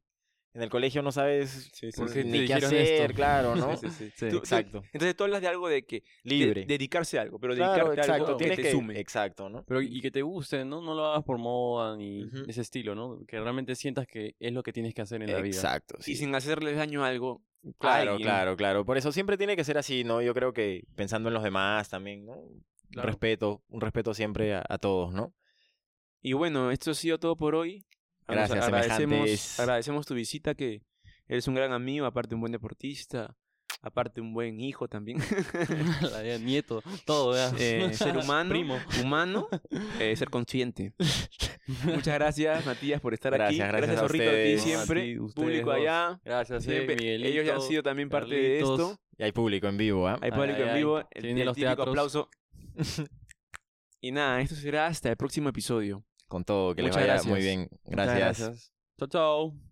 en 0.54 0.62
el 0.62 0.68
colegio 0.70 1.02
no 1.02 1.12
sabes 1.12 1.70
Sí, 1.72 1.90
sí, 1.92 1.98
¿Por 1.98 2.08
sí, 2.08 2.14
qué 2.14 2.22
sí. 2.22 2.30
te 2.30 2.38
ni 2.40 2.46
qué 2.46 2.54
hacer, 2.54 3.02
esto? 3.02 3.14
claro, 3.14 3.56
¿no? 3.56 3.76
Sí, 3.76 3.88
sí, 3.88 3.90
sí. 3.90 4.12
Sí. 4.16 4.28
Tú- 4.30 4.38
Exacto. 4.38 4.82
entonces 4.92 5.16
tú 5.16 5.24
hablas 5.24 5.40
de 5.40 5.48
algo 5.48 5.68
de 5.68 5.84
que 5.84 6.00
de- 6.00 6.04
Libre. 6.24 6.64
dedicarse 6.66 7.18
a 7.18 7.22
algo, 7.22 7.38
pero 7.38 7.54
Claro, 7.54 7.72
dedicarte 7.72 8.00
a 8.00 8.04
exacto. 8.04 8.24
algo 8.26 8.36
que 8.36 8.44
Tienes 8.44 8.56
te 8.56 8.62
que, 8.64 8.70
sume. 8.72 8.98
exacto, 9.00 9.48
¿no? 9.48 9.64
Pero 9.64 9.80
y 9.82 10.00
que 10.00 10.10
te 10.10 10.22
guste, 10.22 10.64
¿no? 10.64 10.80
No 10.82 10.94
lo 10.94 11.06
hagas 11.06 11.24
por 11.24 11.38
moda 11.38 11.96
ni 11.96 12.24
Ujú. 12.24 12.44
ese 12.48 12.60
estilo, 12.60 12.94
¿no? 12.94 13.20
Que 13.26 13.40
realmente 13.40 13.74
sientas 13.74 14.06
que 14.06 14.34
es 14.38 14.52
lo 14.52 14.62
que 14.62 14.72
tienes 14.72 14.94
que 14.94 15.02
hacer 15.02 15.22
en 15.22 15.32
la 15.32 15.40
vida. 15.40 15.56
Exacto. 15.56 15.96
Y 16.06 16.16
sin 16.16 16.34
hacerles 16.34 16.76
daño 16.76 17.04
a 17.04 17.08
algo. 17.08 17.42
a 17.64 17.72
Claro, 17.78 18.10
alguien. 18.12 18.26
claro, 18.28 18.56
claro. 18.56 18.84
Por 18.84 18.98
eso 18.98 19.12
siempre 19.12 19.36
tiene 19.38 19.54
que 19.56 19.62
ser 19.64 19.78
así, 19.78 20.02
¿no? 20.04 20.20
Yo 20.20 20.34
creo 20.34 20.52
que 20.52 20.82
pensando 20.96 21.28
en 21.28 21.34
los 21.34 21.42
demás 21.44 21.88
también, 21.88 22.26
¿no? 22.26 22.34
Claro. 22.90 23.06
respeto, 23.08 23.62
un 23.68 23.80
respeto 23.80 24.12
siempre 24.12 24.52
a, 24.54 24.62
a 24.68 24.76
todos, 24.78 25.14
¿no? 25.14 25.32
Y 26.20 26.34
bueno, 26.34 26.70
esto 26.70 26.90
ha 26.90 26.94
sido 26.94 27.18
todo 27.18 27.36
por 27.36 27.54
hoy. 27.54 27.86
Gracias, 28.28 28.64
agradecemos, 28.64 29.60
agradecemos 29.60 30.06
tu 30.06 30.14
visita, 30.14 30.54
que 30.54 30.82
eres 31.28 31.46
un 31.48 31.54
gran 31.54 31.72
amigo, 31.72 32.06
aparte 32.06 32.34
un 32.34 32.40
buen 32.40 32.52
deportista, 32.52 33.36
aparte 33.82 34.20
un 34.20 34.32
buen 34.32 34.60
hijo 34.60 34.88
también. 34.88 35.18
La 36.12 36.18
de 36.20 36.38
nieto, 36.38 36.82
todo. 37.04 37.34
Eh, 37.58 37.92
ser 37.94 38.16
humano, 38.16 38.50
Primo. 38.50 38.78
humano, 39.02 39.48
eh, 39.98 40.14
ser 40.16 40.30
consciente. 40.30 40.94
Muchas 41.84 42.14
gracias, 42.14 42.66
Matías, 42.66 43.00
por 43.00 43.14
estar 43.14 43.32
aquí. 43.34 43.56
Gracias, 43.56 43.68
gracias 43.68 43.96
a 43.96 44.00
Zorrito, 44.00 44.24
a 44.24 44.26
ti 44.28 44.32
ustedes. 44.54 44.62
siempre. 44.62 45.00
A 45.00 45.04
ti, 45.04 45.18
ustedes 45.18 45.34
Público 45.46 45.70
dos. 45.70 45.78
allá. 45.80 46.20
Gracias, 46.24 46.66
eh, 46.66 46.70
siempre. 46.70 46.96
Miguelito. 46.96 47.28
Ellos 47.28 47.46
ya 47.46 47.54
han 47.54 47.62
sido 47.62 47.82
también 47.82 48.08
parte 48.08 48.34
de 48.34 48.58
Carlitos. 48.58 48.80
esto. 48.80 49.00
Y 49.18 49.22
hay 49.24 49.32
público 49.32 49.68
en 49.68 49.76
vivo, 49.76 50.08
¿ah? 50.08 50.18
Hay 50.22 50.30
Ay, 50.32 50.38
público 50.38 50.56
ay, 50.58 50.62
en 50.62 50.68
ay. 50.70 50.76
vivo. 50.78 50.98
Se 51.00 51.06
El, 51.18 51.38
el 51.38 51.44
los 51.46 51.54
típico 51.56 51.82
aplauso. 51.82 52.28
y 54.00 54.10
nada, 54.12 54.40
esto 54.40 54.54
será 54.56 54.86
hasta 54.86 55.10
el 55.10 55.16
próximo 55.16 55.48
episodio. 55.48 56.04
Con 56.32 56.44
todo, 56.44 56.74
que 56.74 56.80
les 56.80 56.96
Muchas 56.96 57.06
vaya 57.06 57.22
muy 57.24 57.42
gracias. 57.42 57.44
bien. 57.44 57.68
Muchas 57.84 58.06
gracias. 58.06 58.38
gracias. 58.38 58.72
Chao, 58.98 59.08
chao. 59.08 59.71